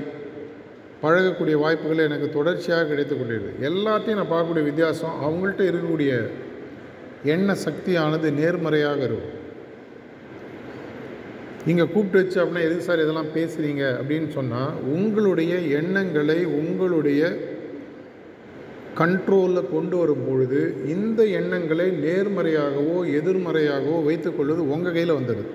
பழகக்கூடிய 1.04 1.56
வாய்ப்புகள் 1.64 2.06
எனக்கு 2.08 2.28
தொடர்ச்சியாக 2.38 2.88
கிடைத்து 2.90 3.14
கொண்டிருக்கு. 3.14 3.62
எல்லாத்தையும் 3.70 4.20
நான் 4.20 4.32
பார்க்கக்கூடிய 4.32 4.64
வித்தியாசம் 4.70 5.16
அவங்கள்ட்ட 5.26 5.62
இருக்கக்கூடிய 5.70 6.12
எண்ண 7.34 7.54
சக்தியானது 7.66 8.28
நேர்மறையாக 8.40 9.00
இருக்கும். 9.08 9.40
நீங்கள் 11.68 11.90
கூப்பிட்டு 11.92 12.20
வச்சு 12.20 12.38
அப்படின்னா 12.40 12.64
எதுக்கு 12.68 12.86
சார் 12.86 13.02
இதெல்லாம் 13.04 13.34
பேசுகிறீங்க 13.36 13.84
அப்படின்னு 13.98 14.28
சொன்னால் 14.38 14.72
உங்களுடைய 14.94 15.52
எண்ணங்களை 15.78 16.38
உங்களுடைய 16.60 17.22
கண்ட்ரோலில் 19.00 19.70
கொண்டு 19.74 19.96
வரும் 20.00 20.24
பொழுது 20.26 20.60
இந்த 20.94 21.20
எண்ணங்களை 21.38 21.86
நேர்மறையாகவோ 22.04 22.98
எதிர்மறையாகவோ 23.18 23.96
வைத்துக்கொள்வது 24.08 24.62
உங்கள் 24.74 24.96
கையில் 24.96 25.18
வந்துடுது. 25.18 25.52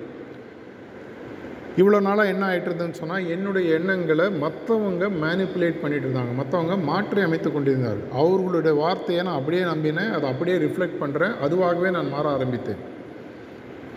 இவ்வளோ 1.80 1.98
நாளாக 2.06 2.32
என்ன 2.34 2.44
ஆகிட்டு 2.50 2.68
இருந்ததுன்னு 2.70 3.00
சொன்னால் 3.00 3.28
என்னுடைய 3.34 3.66
எண்ணங்களை 3.78 4.26
மற்றவங்க 4.44 5.04
மேனிப்புலேட் 5.24 5.82
பண்ணிட்டு 5.82 6.06
இருந்தாங்க. 6.06 6.32
மற்றவங்க 6.40 6.76
மாற்றி 6.90 7.20
அமைத்து 7.26 7.48
கொண்டிருந்தார்கள். 7.56 8.08
அவர்களுடைய 8.22 8.74
வார்த்தையை 8.82 9.20
நான் 9.28 9.38
அப்படியே 9.40 9.62
நம்பினேன். 9.72 10.10
அதை 10.16 10.26
அப்படியே 10.32 10.56
ரிஃப்ளெக்ட் 10.64 11.00
பண்ணுறேன் 11.02 11.34
அதுவாகவே 11.46 11.90
நான் 11.96 12.12
மாற 12.14 12.24
ஆரம்பித்தேன். 12.36 12.80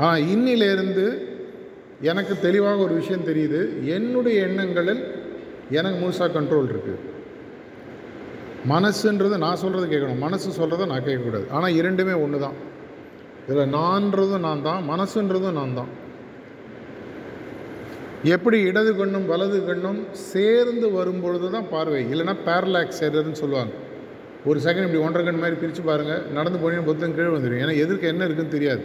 ஆனால் 0.04 0.22
இன்னிலேருந்து 0.34 1.06
எனக்கு 2.12 2.34
தெளிவாக 2.46 2.80
ஒரு 2.86 2.94
விஷயம் 3.02 3.28
தெரியுது. 3.32 3.60
என்னுடைய 3.98 4.38
எண்ணங்களில் 4.50 5.04
எனக்கு 5.80 5.98
முழுசாக 6.04 6.32
கண்ட்ரோல் 6.38 6.72
இருக்குது 6.74 7.02
மனசுன்றது 8.72 9.36
நான் 9.44 9.62
சொல்கிறது 9.62 9.88
கேட்கணும். 9.94 10.24
மனசு 10.26 10.58
சொல்கிறத 10.60 10.86
நான் 10.92 11.06
கேட்கக்கூடாது. 11.08 11.46
ஆனால் 11.56 11.76
இரண்டுமே 11.80 12.14
ஒன்று 12.24 12.38
தான் 12.46 12.58
இதில் 13.48 13.74
நான்றதும் 13.80 14.46
நான் 14.48 14.66
தான் 14.70 14.82
மனசுன்றதும் 14.92 15.58
நான் 15.60 15.78
தான் 15.80 15.92
எப்படி 18.24 18.62
இடது 18.62 18.96
கண்ணும் 18.96 19.26
வலது 19.26 19.66
கண்ணும் 19.66 20.06
சேர்ந்து 20.12 20.92
வரும்பொழுது 20.92 21.52
தான் 21.52 21.70
பார்வை. 21.70 22.02
இல்லைன்னா 22.14 22.36
பேரலாக்ஸ் 22.46 23.02
எரர்னு 23.02 23.32
சொல்லுவாங்க. 23.32 23.74
ஒரு 24.46 24.60
செகண்ட் 24.60 24.86
இப்படி 24.86 24.98
ஒன்றரை 24.98 25.24
கண் 25.26 25.40
மாதிரி 25.40 25.56
பிரித்து 25.60 25.82
பாருங்கள் 25.82 26.24
நடந்து 26.34 26.60
போனீங்கன்னா 26.60 26.86
பொத்தம் 26.86 27.16
கீழே 27.16 27.28
வந்துடும் 27.28 27.62
ஏன்னா 27.64 27.76
எதிர்க்க 27.78 28.08
என்ன 28.08 28.24
இருக்குன்னு 28.24 28.52
தெரியாது. 28.52 28.84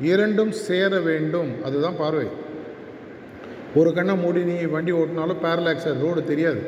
இரண்டும் 0.00 0.52
சேர 0.52 1.00
வேண்டும். 1.00 1.62
அதுதான் 1.64 1.96
பார்வை. 1.96 2.26
ஒரு 3.74 3.92
கண்ணை 3.92 4.16
மூடி 4.16 4.42
நீ 4.42 4.62
வண்டி 4.62 4.92
ஓட்டினாலும் 4.92 5.42
பேரலாக்ஸ் 5.42 6.02
ரோடு 6.02 6.24
தெரியாது. 6.24 6.62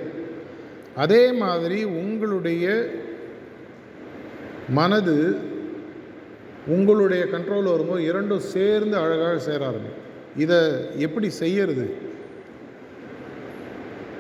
அதே 0.95 1.33
மாதிரி 1.33 1.85
உங்களுடைய 1.85 2.87
மனது 4.69 5.37
உங்களுடைய 6.67 7.25
கண்ட்ரோல் 7.25 7.71
வரும்போது 7.71 8.05
இரண்டும் 8.05 8.41
சேர்ந்து 8.41 8.97
அழகாக 8.97 9.39
சேர 9.39 9.67
ஆரம்பிக்கும். 9.67 10.11
இதை 10.37 10.59
எப்படி 10.97 11.31
செய்யறது? 11.31 11.97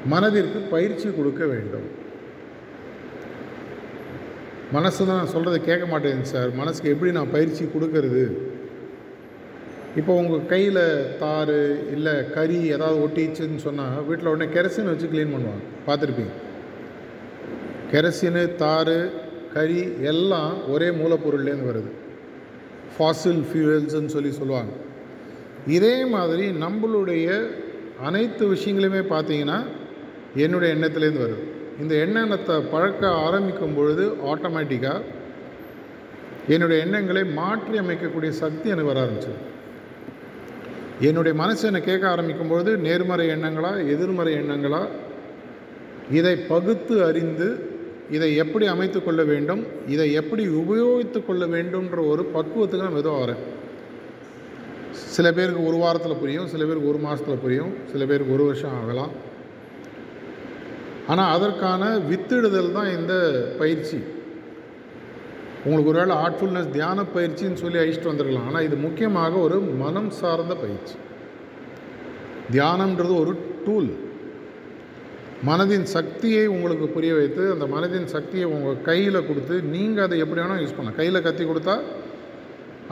மனதிற்கு 0.07 0.59
பயிற்சி 0.59 1.11
கொடுக்க 1.11 1.46
வேண்டும். 1.46 2.01
மனசு 4.72 5.07
தான் 5.07 5.16
நான் 5.16 5.35
சொல்கிறத 5.35 5.57
கேட்க 5.57 5.87
மாட்டேங்குது 5.87 6.25
சார். 6.25 6.51
மனசுக்கு 6.53 6.90
எப்படி 6.90 7.12
நான் 7.12 7.31
பயிற்சி 7.31 7.64
கொடுக்கறது? 7.64 8.51
இப்போ 9.96 10.12
உங்கள் 10.14 10.46
கையில் 10.46 11.16
தார் 11.18 11.88
இல்லை 11.90 12.31
கறி 12.31 12.62
ஏதாவது 12.66 13.09
ஒட்டிச்சுன்னு 13.09 13.57
சொன்னால் 13.57 14.05
வீட்டில் 14.05 14.27
உடனே 14.27 14.53
கெரசின் 14.53 14.90
வச்சு 14.90 15.07
க்ளீன் 15.07 15.35
பண்ணுவாங்க. 15.35 15.64
பார்த்துருப்பீங்க. 15.87 16.33
கெரசின் 17.92 18.57
தார் 18.57 19.11
கறி 19.55 19.92
எல்லாம் 20.01 20.70
ஒரே 20.70 20.88
மூலப்பொருள்லேருந்து 20.88 21.70
வருது. 21.72 21.90
ஃபாசில் 22.94 23.42
ஃபியூவல்ஸ்ன்னு 23.51 24.07
சொல்லி 24.07 24.31
சொல்லுவாங்க. 24.31 24.72
இதே 25.66 26.05
மாதிரி 26.05 26.46
நம்மளுடைய 26.64 27.27
அனைத்து 28.01 28.55
விஷயங்களுமே 28.55 29.03
பார்த்தீங்கன்னா 29.14 29.59
என்னுடைய 30.37 30.75
எண்ணத்துலேருந்து 30.75 31.25
வருது. 31.25 31.42
இந்த 31.81 31.94
எண்ணெண்ணத்தை 31.94 32.70
பழக்க 32.70 33.09
ஆரம்பிக்கும் 33.09 33.75
பொழுது 33.75 34.05
ஆட்டோமேட்டிக்காக 34.33 35.01
என்னுடைய 36.48 36.85
எண்ணங்களை 36.85 37.25
மாற்றி 37.25 37.79
அமைக்கக்கூடிய 37.79 38.29
சக்தி 38.29 38.68
எனக்கு 38.68 38.92
வர 38.92 39.07
ஆரம்பிச்சது. 39.07 39.38
என்னுடைய 41.01 41.35
மனசு 41.35 41.66
என்னை 41.66 41.81
கேட்க 41.81 42.09
ஆரம்பிக்கும் 42.09 42.48
பொழுது 42.48 42.77
நேர்மறை 42.77 43.27
எண்ணங்களா 43.29 43.72
எதிர்மறை 43.94 44.33
எண்ணங்களா 44.35 44.83
இதை 46.11 46.37
பகுத்து 46.37 47.05
அறிந்து 47.05 47.48
இதை 48.11 48.37
எப்படி 48.37 48.66
அமைத்து 48.66 49.03
கொள்ள 49.03 49.22
வேண்டும் 49.22 49.66
இதை 49.87 50.12
எப்படி 50.12 50.48
உபயோகித்து 50.48 51.25
கொள்ள 51.25 51.46
வேண்டும்ன்ற 51.46 52.09
ஒரு 52.09 52.22
பக்குவத்துக்கு 52.35 52.87
நான் 52.87 52.92
மெதுவாக 52.92 53.25
வரேன் 53.25 53.42
சில 55.16 55.26
பேருக்கு 55.37 55.68
ஒரு 55.70 55.78
வாரத்தில் 55.83 56.20
புரியும் 56.22 56.48
சில 56.52 56.62
பேருக்கு 56.68 56.90
ஒரு 56.92 57.00
மாதத்தில் 57.05 57.42
புரியும் 57.44 57.72
சில 57.92 58.02
பேருக்கு 58.11 58.35
ஒரு 58.37 58.44
வருஷம் 58.48 58.76
ஆகலாம். 58.81 59.12
ஆனால் 61.12 61.33
அதற்கான 61.37 61.83
வித்திடுதல் 62.11 62.74
தான் 62.78 62.90
இந்த 62.98 63.14
பயிற்சி. 63.61 63.98
உங்களுக்கு 65.64 65.90
ஒருவேளை 65.92 66.14
ஆர்ட்ஃபுல்னஸ் 66.24 66.72
தியான 66.76 67.05
பயிற்சின்னு 67.14 67.61
சொல்லி 67.62 67.81
அழிச்சிட்டு 67.83 68.12
வந்துருக்கலாம் 68.12 68.48
ஆனால் 68.50 68.66
இது 68.68 68.76
முக்கியமாக 68.87 69.35
ஒரு 69.46 69.59
மனம் 69.83 70.11
சார்ந்த 70.20 70.55
பயிற்சி. 70.62 70.96
தியானம்ன்றது 72.55 73.14
ஒரு 73.24 73.35
டூல் 73.66 73.90
மனதின் 75.48 75.87
சக்தியை 75.94 76.42
உங்களுக்கு 76.55 76.87
புரிய 76.96 77.12
வைத்து 77.20 77.44
அந்த 77.52 77.66
மனதின் 77.74 78.11
சக்தியை 78.14 78.46
உங்கள் 78.55 78.83
கையில் 78.90 79.26
கொடுத்து 79.28 79.55
நீங்கள் 79.74 80.05
அதை 80.07 80.18
எப்படி 80.24 80.40
வேணால் 80.42 80.62
யூஸ் 80.62 80.76
பண்ணலாம். 80.76 80.98
கையில் 81.00 81.24
கத்தி 81.26 81.44
கொடுத்தா 81.44 81.76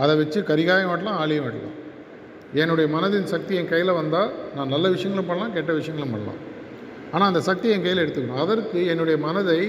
அதை 0.03 0.13
வச்சு 0.21 0.41
கரிகாயம் 0.51 0.91
வெட்டலாம் 0.93 1.21
ஆளியும் 1.23 1.47
வெட்டலாம் 1.47 1.79
என்னுடைய 2.55 2.87
மனதின் 2.97 3.29
சக்தி 3.33 3.55
என் 3.57 3.69
கையில் 3.73 3.99
வந்தால் 3.99 4.31
நான் 4.57 4.73
நல்ல 4.75 4.87
விஷயங்களும் 4.95 5.29
பண்ணலாம் 5.31 5.53
கெட்ட 5.57 5.73
விஷயங்களும் 5.73 6.15
பண்ணலாம். 6.15 6.41
ஆனால் 7.13 7.29
அந்த 7.31 7.41
சக்தி 7.49 7.69
என் 7.75 7.85
கையில் 7.85 8.03
எடுத்துக்கணும். 8.05 8.43
அதற்கு 8.45 8.79
என்னுடைய 8.93 9.17
மனதை 9.27 9.61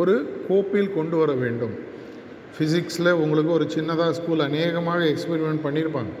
ஒரு 0.00 0.14
கோப்பில் 0.48 0.94
கொண்டு 0.96 1.16
வர 1.20 1.32
வேண்டும். 1.44 1.74
ஃபிசிக்ஸில் 2.54 3.10
உங்களுக்கு 3.22 3.50
ஒரு 3.56 3.66
சின்னதாக 3.74 4.14
ஸ்கூல் 4.18 4.46
அநேகமாக 4.48 5.00
எக்ஸ்பெரிமெண்ட் 5.12 5.64
பண்ணியிருப்பாங்க 5.66 6.12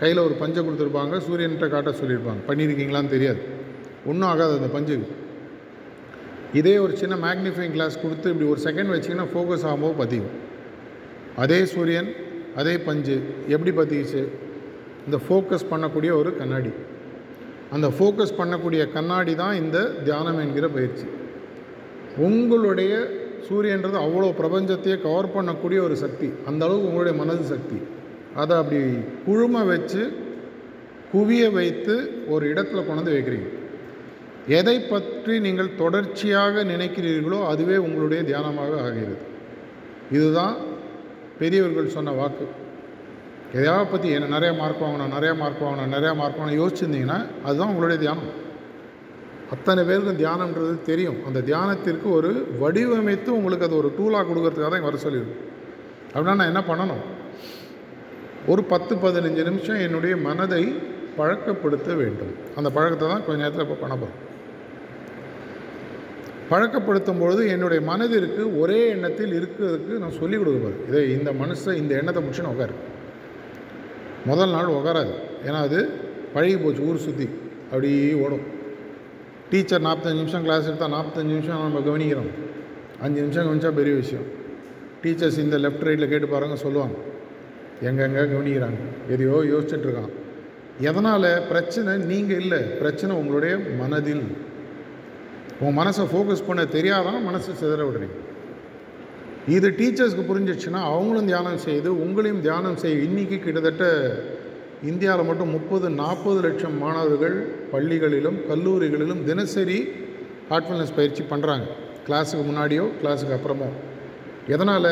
கையில் 0.00 0.24
ஒரு 0.26 0.34
பஞ்சை 0.40 0.60
கொடுத்துருப்பாங்க 0.64 1.20
சூரியன்கிட்ட 1.26 1.66
காட்ட 1.74 1.90
சொல்லியிருப்பாங்க 2.00 2.40
பண்ணியிருக்கீங்களான்னு 2.48 3.12
தெரியாது. 3.16 3.40
ஒன்றும் 4.10 4.30
ஆகாது 4.30 4.54
அந்த 4.58 4.70
பஞ்சு. 4.76 4.96
இதே 6.60 6.74
ஒரு 6.84 6.94
சின்ன 7.02 7.14
மேக்னிஃபைங் 7.26 7.74
கிளாஸ் 7.76 8.02
கொடுத்து 8.02 8.26
இப்படி 8.32 8.48
ஒரு 8.54 8.60
செகண்ட் 8.66 8.92
வச்சிங்கன்னா 8.94 9.28
ஃபோக்கஸ் 9.34 9.66
ஆகும்போது 9.68 9.96
பதியும். 10.02 10.32
அதே 11.44 11.60
சூரியன் 11.74 12.10
அதே 12.60 12.74
பஞ்சு 12.88 13.16
எப்படி 13.54 13.72
பற்றிச்சு 13.78 14.22
இந்த 15.06 15.18
ஃபோக்கஸ் 15.26 15.70
பண்ணக்கூடிய 15.70 16.10
ஒரு 16.20 16.36
கண்ணாடி. 16.36 16.72
அந்த 17.72 17.86
ஃபோக்கஸ் 17.96 18.38
பண்ணக்கூடிய 18.38 18.82
கண்ணாடி 18.92 19.34
தான் 19.34 19.54
இந்த 19.54 19.78
தியானம் 20.06 20.40
என்கிற 20.44 20.68
பயிற்சி. 20.68 21.06
உங்களுடைய 22.26 22.92
சூரியன்றது 23.46 23.96
அவ்வளோ 24.06 24.28
பிரபஞ்சத்தையே 24.40 24.96
கவர் 25.06 25.34
பண்ணக்கூடிய 25.36 25.78
ஒரு 25.86 25.96
சக்தி. 25.96 26.28
அந்த 26.46 26.64
அளவுக்கு 26.64 26.90
உங்களுடைய 26.90 27.14
மனது 27.22 27.44
சக்தி. 27.44 27.78
அதை 28.42 28.54
அப்படி 28.56 28.80
குழுமை 29.26 29.62
வச்சு 29.66 30.02
குவிய 31.12 31.44
வைத்து 31.52 31.94
ஒரு 32.28 32.44
இடத்துல 32.52 32.80
கொண்டு 32.86 33.10
வைக்கிறீங்க. 33.14 33.48
எதை 34.58 34.76
பற்றி 34.92 35.34
நீங்கள் 35.40 35.76
தொடர்ச்சியாக 35.76 36.64
நினைக்கிறீர்களோ 36.64 37.38
அதுவே 37.52 37.76
உங்களுடைய 37.76 38.20
தியானமாக 38.30 38.72
ஆகிறது. 38.86 39.16
இதுதான் 40.16 40.56
பெரியவர்கள் 41.38 41.94
சொன்ன 41.96 42.12
வாக்கு. 42.20 42.46
எதையாவது 43.56 43.90
பற்றி 43.90 44.08
என்ன 44.16 44.30
நிறைய 44.36 44.52
மார்க் 44.60 44.82
வாங்கணும் 44.84 45.12
நிறைய 45.16 45.32
மார்க் 45.40 45.64
வாங்கணும் 45.64 45.92
நிறையா 45.96 46.12
மார்க் 46.20 46.38
வாங்கணும் 46.38 46.60
யோசிச்சிருந்தீங்கன்னா 46.60 47.18
அதுதான் 47.46 47.70
உங்களுடைய 47.72 47.98
தியானம். 48.04 48.30
அத்தனை 49.54 49.80
பேருக்கும் 49.88 50.20
தியானம்ன்றது 50.22 50.74
தெரியும். 50.88 51.18
அந்த 51.28 51.40
தியானத்திற்கு 51.48 52.08
ஒரு 52.18 52.30
வடிவமைத்து 52.62 53.30
உங்களுக்கு 53.38 53.66
அது 53.66 53.76
ஒரு 53.80 53.90
டூலாக 53.98 54.24
கொடுக்கறதுக்காக 54.30 54.70
தான் 54.74 54.86
வர 54.88 54.98
சொல்லியிருக்கு. 55.04 55.36
அப்படின்னா 56.12 56.34
நான் 56.40 56.50
என்ன 56.52 56.62
பண்ணணும்? 56.70 57.02
ஒரு 58.52 58.62
பத்து 58.72 58.94
பதினஞ்சு 59.04 59.44
நிமிஷம் 59.48 59.82
என்னுடைய 59.86 60.14
மனதை 60.28 60.62
பழக்கப்படுத்த 61.18 61.90
வேண்டும். 62.00 62.32
அந்த 62.58 62.68
பழக்கத்தை 62.76 63.08
தான் 63.12 63.24
கொஞ்ச 63.26 63.38
நேரத்தில் 63.42 63.66
இப்போ 63.66 63.78
பண்ண 63.82 63.96
போகிறோம் 64.02 64.20
பழக்கப்படுத்தும் 66.50 67.20
பொழுது 67.22 67.42
என்னுடைய 67.52 67.80
மனதிற்கு 67.90 68.42
ஒரே 68.62 68.80
எண்ணத்தில் 68.94 69.32
இருக்கிறதுக்கு 69.38 69.94
நான் 70.02 70.18
சொல்லிக் 70.18 70.40
கொடுக்க 70.40 70.58
போகிறேன் 70.64 70.82
இதை 70.88 71.04
இந்த 71.18 71.30
மனசை 71.42 71.72
இந்த 71.82 71.92
எண்ணத்தை 72.00 72.20
முடிச்சுன்னு 72.24 72.52
உட்காரு. 72.54 72.74
முதல் 74.26 74.50
நாள் 74.50 74.74
உகராது 74.78 75.14
ஏன்னா 75.46 75.60
அது 75.68 75.78
பழகி 76.34 76.56
போச்சு 76.56 76.82
ஊர் 76.82 77.04
சுற்றி 77.06 77.26
அப்படியே 77.64 78.12
ஓடும். 78.12 78.44
டீச்சர் 79.50 79.82
நாற்பத்தஞ்சு 79.82 80.20
நிமிஷம் 80.20 80.42
கிளாஸ் 80.42 80.68
எடுத்தால் 80.68 80.92
நாற்பத்தஞ்சு 80.92 81.32
நிமிஷம் 81.34 81.60
நம்ம 81.64 81.78
கவனிக்கிறோம். 81.78 82.30
அஞ்சு 83.00 83.20
நிமிஷம் 83.20 83.46
கவனிச்சா 83.46 83.74
பெரிய 83.74 83.94
விஷயம். 83.96 84.26
டீச்சர்ஸ் 85.02 85.38
இந்த 85.38 85.58
லெஃப்ட் 85.58 85.86
ரைட்டில் 85.88 86.08
கேட்டு 86.08 86.28
பாருங்க 86.28 86.56
சொல்லுவாங்க. 86.56 86.96
எங்கெங்கே 87.82 88.24
கவனிக்கிறாங்க? 88.34 88.80
எதையோ 89.08 89.42
யோசிச்சுட்ருக்கான் 89.52 90.12
எதனால்? 90.80 91.42
பிரச்சனை 91.48 91.96
நீங்கள் 91.96 92.40
இல்லை. 92.40 92.60
பிரச்சனை 92.82 93.16
உங்களுடைய 93.16 93.56
மனதில். 93.78 94.24
உன் 95.60 95.78
மனசை 95.78 96.04
ஃபோக்கஸ் 96.12 96.46
பண்ண 96.46 96.62
தெரியாதான் 96.62 97.26
மனசை 97.28 97.52
சிதற 97.60 97.82
விடுறீங்க. 97.88 98.16
இது 99.46 99.68
டீச்சர்ஸ்க்கு 99.68 100.22
புரிஞ்சிச்சுன்னா 100.28 100.80
அவங்களும் 100.90 101.26
தியானம் 101.26 101.58
செய்து 101.58 101.88
உங்களையும் 101.94 102.40
தியானம் 102.40 102.76
செய்ய 102.76 103.02
இன்றைக்கி 103.06 103.38
கிட்டத்தட்ட 103.38 103.84
இந்தியாவில் 104.82 105.26
மட்டும் 105.26 105.50
முப்பது 105.50 105.90
நாற்பது 105.90 106.40
லட்சம் 106.40 106.78
மாணவர்கள் 106.78 107.36
பள்ளிகளிலும் 107.72 108.38
கல்லூரிகளிலும் 108.48 109.24
தினசரி 109.24 109.88
ஹார்ட்ஃபுல்னஸ் 110.50 110.94
பயிற்சி 110.96 111.22
பண்ணுறாங்க 111.22 111.66
கிளாஸுக்கு 112.06 112.44
முன்னாடியோ 112.50 112.86
கிளாஸுக்கு 113.02 113.36
அப்புறமோ. 113.36 113.68
எதனால்? 114.46 114.90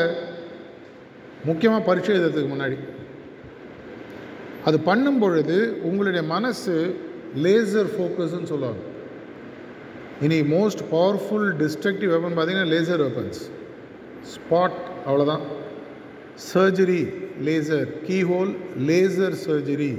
முக்கியமாக 1.45 1.83
பரீட்சை 1.83 2.15
எழுதுறதுக்கு 2.15 2.53
முன்னாடி. 2.53 2.77
அது 4.63 4.79
பண்ணும் 4.79 5.19
பொழுது 5.19 5.79
உங்களுடைய 5.83 6.27
மனசு 6.27 6.95
லேசர் 7.35 7.91
ஃபோக்கஸ்ன்னு 7.95 8.51
சொல்லுவாங்க. 8.53 8.81
இனி 10.21 10.41
மோஸ்ட் 10.41 10.83
பவர்ஃபுல் 10.91 11.49
டிஸ்ட்ரக்டிவ் 11.63 12.13
வெப்பன் 12.15 12.37
பார்த்தீங்கன்னா 12.37 12.71
லேசர் 12.75 13.03
வெப்பன்ஸ் 13.07 13.41
ஸ்பாட் 14.31 14.79
அவ்வளோதான் 15.07 15.43
surgery 16.49 17.01
laser 17.47 17.87
keyhole 18.07 18.51
laser 18.89 19.35
surgery. 19.45 19.93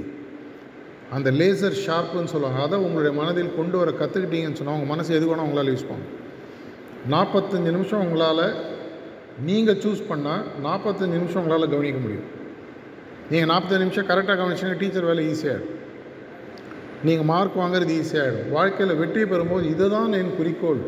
அந்த 1.15 1.29
லேசர் 1.39 1.75
ஷார்ப்புன்னு 1.85 2.31
சொல்லுவாங்க. 2.33 2.59
அதை 2.65 2.77
உங்களுடைய 2.85 3.13
மனதில் 3.19 3.55
கொண்டு 3.57 3.75
வர 3.81 3.91
கற்றுக்கிட்டீங்கன்னு 3.99 4.59
சொன்னால் 4.59 4.77
உங்கள் 4.77 4.91
மனசு 4.93 5.15
எது 5.17 5.27
வேணால் 5.29 5.47
உங்களால் 5.47 5.71
யூஸ் 5.73 5.89
பண்ணும் 5.91 6.13
நாற்பத்தஞ்சு 7.13 7.71
நிமிஷம் 7.77 8.03
உங்களால் 8.05 8.45
நீங்கள் 9.47 9.79
சூஸ் 9.83 10.01
பண்ணால் 10.11 10.43
நாற்பத்தஞ்சு 10.65 11.15
நிமிஷம் 11.19 11.41
உங்களால் 11.43 11.71
கவனிக்க 11.73 11.99
முடியும். 12.05 12.27
நீங்கள் 13.31 13.49
நாற்பத்தஞ்சு 13.51 13.85
நிமிஷம் 13.85 14.09
கரெக்டாக 14.11 14.37
கவனிச்சிங்கன்னா 14.41 14.81
டீச்சர் 14.83 15.09
வேலை 15.11 15.23
ஈஸியாகிடும் 15.31 15.73
நீங்கள் 17.07 17.27
மார்க் 17.31 17.61
வாங்குறது 17.61 17.93
ஈஸியாகிடும் 18.01 18.51
வாழ்க்கையில் 18.57 18.99
வெற்றி 19.01 19.23
பெறும்போது 19.31 19.65
இதுதான் 19.73 20.13
என் 20.19 20.37
குறிக்கோள். 20.39 20.81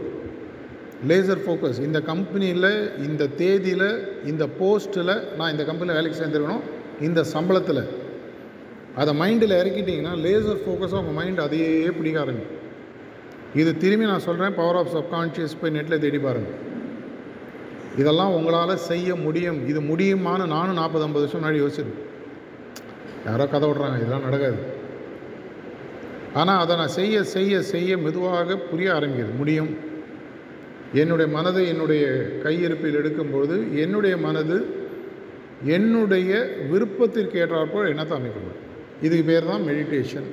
லேசர் 1.09 1.41
ஃபோக்கஸ் 1.45 1.79
இந்த 1.87 1.99
கம்பெனியில் 2.01 2.71
இந்த 3.07 3.23
தேதியில் 3.41 3.89
இந்த 4.31 4.43
போஸ்ட்டில் 4.59 5.13
நான் 5.37 5.51
இந்த 5.51 5.63
கம்பெனியில் 5.69 5.97
வேலைக்கு 5.97 6.19
சேர்ந்துருக்கணும். 6.21 6.63
இந்த 7.07 7.21
சம்பளத்தில். 7.33 7.83
அதை 9.01 9.11
மைண்டில் 9.21 9.59
இறக்கிட்டிங்கன்னா 9.61 10.13
லேசர் 10.25 10.63
ஃபோக்கஸாக 10.63 11.01
உங்கள் 11.01 11.17
மைண்ட் 11.17 11.39
அதையே 11.39 11.89
பிடிக்க 11.97 12.19
ஆரம்பிக்கும். 12.19 12.55
இது 13.61 13.77
திரும்பி 13.77 14.05
நான் 14.11 14.25
சொல்கிறேன் 14.27 14.55
பவர் 14.59 14.79
ஆஃப் 14.79 14.93
சப்கான்ஷியஸ் 14.95 15.59
போய் 15.59 15.75
நெட்டில் 15.75 16.03
தேடி 16.05 16.19
பாருங்கள் 16.25 16.65
இதெல்லாம் 18.01 18.33
உங்களால் 18.37 18.73
செய்ய 18.77 19.15
முடியும். 19.15 19.67
இது 19.67 19.79
முடியுமான்னு 19.81 20.45
நானும் 20.55 20.79
நாற்பது 20.81 21.05
ஐம்பது 21.05 21.23
வருஷம் 21.23 21.41
முன்னாடி 21.41 21.61
யோசிச்சிருக்கேன் 21.63 22.05
யாரோ 23.27 23.45
கதை 23.53 23.69
விட்றாங்க 23.69 23.99
இதெல்லாம் 23.99 24.25
நடக்காது. 24.27 24.57
ஆனால் 26.33 26.61
அதை 26.63 26.75
நான் 26.81 26.97
செய்ய 26.97 27.23
செய்ய 27.35 27.61
செய்ய 27.61 27.97
மெதுவாக 27.97 28.57
புரிய 28.71 28.89
ஆரம்பிக்கிறது 28.97 29.35
முடியும். 29.41 29.71
என்னுடைய 30.93 31.27
மனதை 31.27 31.67
என்னுடைய 31.67 32.03
கையிருப்பில் 32.43 32.95
எடுக்கும்பொழுது 32.95 33.73
என்னுடைய 33.73 34.17
மனது 34.17 34.57
என்னுடைய 35.63 36.31
விருப்பத்திற்கு 36.71 37.39
ஏற்றாற்போல் 37.39 37.89
எண்ணத்தை 37.89 38.17
அமைக்கணும் 38.17 38.59
இதுக்கு 39.01 39.25
பேர் 39.25 39.45
தான் 39.45 39.65
மெடிடேஷன் 39.69 40.27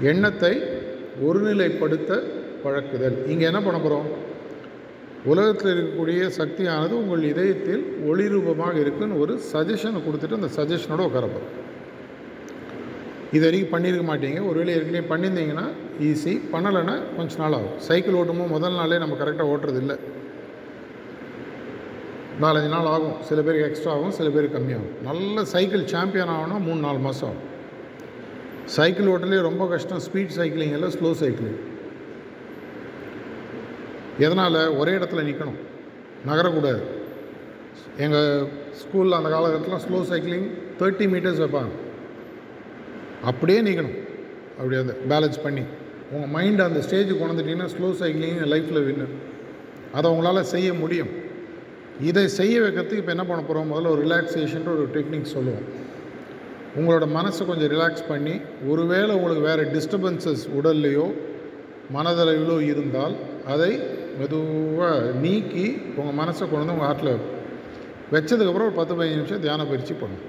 எண்ணத்தை 0.00 0.52
ஒருநிலைப்படுத்த 1.26 2.22
பழக்குதல். 2.64 3.16
இங்கே 3.26 3.44
என்ன 3.46 3.60
பண்ண 3.60 3.78
போகிறோம் 3.78 4.08
உலகத்தில் 5.24 5.70
இருக்கக்கூடிய 5.70 6.26
சக்தியானது 6.26 6.94
உங்கள் 6.98 7.22
இதயத்தில் 7.22 7.84
ஒளிரூபமாக 8.08 8.76
இருக்குன்னு 8.80 9.20
ஒரு 9.20 9.40
சஜஷனை 9.52 10.00
கொடுத்துட்டு 10.06 10.38
அந்த 10.40 10.50
சஜஷனோட 10.58 11.04
உட்காரப்போம் 11.08 11.48
இது 13.32 13.44
வரைக்கும் 13.46 13.72
பண்ணியிருக்க 13.74 14.04
மாட்டீங்க. 14.12 14.40
ஒருவேளை 14.48 14.74
ஏற்கனவே 14.74 15.08
பண்ணியிருந்தீங்கன்னா 15.08 15.66
ஈஸி 16.00 16.32
பண்ணலைன்னா 16.52 16.94
கொஞ்ச 17.16 17.36
நாள் 17.36 17.52
ஆகும். 17.52 17.78
சைக்கிள் 17.78 18.14
ஓட்டும்போது 18.14 18.50
முதல் 18.50 18.78
நாளே 18.80 18.98
நம்ம 18.98 19.16
கரெக்டாக 19.20 19.50
ஓட்டுறது 19.52 19.76
இல்லை 19.76 19.96
நாலஞ்சு 22.40 22.68
நாள் 22.68 22.88
ஆகும். 22.94 23.22
சில 23.22 23.42
பேருக்கு 23.42 23.68
எக்ஸ்ட்ரா 23.68 23.92
ஆகும் 23.92 24.16
சில 24.16 24.28
பேருக்கு 24.30 24.58
கம்மியாகும். 24.58 24.94
நல்ல 25.02 25.44
சைக்கிள் 25.44 25.86
சாம்பியன் 25.86 26.28
ஆகணும்னா 26.28 26.58
மூணு 26.66 26.80
நாலு 26.80 26.98
மாதம் 26.98 27.28
ஆகும். 27.28 27.44
சைக்கிள் 28.64 29.06
ஓட்டலே 29.06 29.40
ரொம்ப 29.40 29.68
கஷ்டம். 29.68 30.04
ஸ்பீட் 30.08 30.36
சைக்கிளிங் 30.36 30.74
இல்லை 30.76 30.90
ஸ்லோ 30.96 31.12
சைக்கிளிங் 31.22 31.58
எதனால்? 34.18 34.76
ஒரே 34.76 34.92
இடத்துல 34.92 35.24
நிற்கணும் 35.28 35.58
நகரக்கூடாது. 36.26 36.82
எங்கள் 37.96 38.46
ஸ்கூலில் 38.80 39.18
அந்த 39.18 39.28
காலகட்டத்தில் 39.28 39.84
ஸ்லோ 39.86 39.98
சைக்கிளிங் 40.12 40.46
தேர்ட்டி 40.80 41.06
மீட்டர்ஸ் 41.12 41.42
வைப்பாங்க. 41.42 41.74
அப்படியே 43.22 43.60
நிற்கணும் 43.62 43.98
அப்படியே 44.58 44.82
பேலன்ஸ் 45.08 45.42
பண்ணி. 45.42 45.64
உங்கள் 46.12 46.30
மைண்ட் 46.30 46.60
அந்த 46.60 46.80
ஸ்டேஜுக்கு 46.86 47.20
கொண்டுட்டீங்கன்னா 47.22 47.68
ஸ்லோ 47.74 47.88
சைக்கிளிங் 48.02 48.40
லைஃப்பில் 48.52 48.84
வின்னு 48.88 49.06
அதை 49.92 50.10
உங்களால் 50.10 50.50
செய்ய 50.54 50.74
முடியும். 50.74 51.12
இதை 52.00 52.28
செய்ய 52.28 52.60
வைக்கிறதுக்கு 52.60 53.02
இப்போ 53.02 53.12
என்ன 53.16 53.24
பண்ண 53.26 53.42
போகிறோம் 53.42 53.70
முதல்ல 53.72 53.92
ஒரு 53.94 54.02
ரிலாக்ஸேஷன்ற 54.06 54.70
ஒரு 54.76 54.86
டெக்னிக் 54.94 55.34
சொல்லுவோம். 55.34 55.66
உங்களோட 56.78 57.04
மனசை 57.18 57.42
கொஞ்சம் 57.46 57.70
ரிலாக்ஸ் 57.74 58.08
பண்ணி 58.08 58.34
ஒருவேளை 58.68 59.12
உங்களுக்கு 59.14 59.44
வேறு 59.46 59.62
டிஸ்டர்பன்சஸ் 59.74 60.44
உடல்லையோ 60.58 61.06
மனதளவிலோ 61.94 62.56
இருந்தால் 62.60 63.14
அதை 63.46 63.70
மெதுவாக 64.18 65.12
நீக்கி 65.24 65.66
உங்கள் 65.96 66.18
மனசை 66.22 66.44
கொண்டு 66.44 66.62
வந்து 66.62 66.74
உங்கள் 66.76 66.88
ஹார்ட்டில் 66.88 67.14
வச்சதுக்கப்புறம் 68.12 68.68
ஒரு 68.68 68.72
பத்து 68.72 68.94
பதினஞ்சு 68.94 69.16
நிமிஷம் 69.16 69.40
தியான 69.40 69.64
பயிற்சி 69.64 69.94
பண்ணும் 69.94 70.24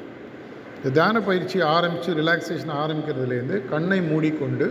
இந்த 0.77 0.89
தியான 0.89 1.21
பயிற்சி 1.21 1.57
ஆரம்பித்து 1.61 2.13
ரிலாக்ஸேஷன் 2.21 2.73
ஆரம்பிக்கிறதுலேருந்து 2.83 3.57
கண்ணை 3.69 3.99
மூடிக்கொண்டு 4.01 4.67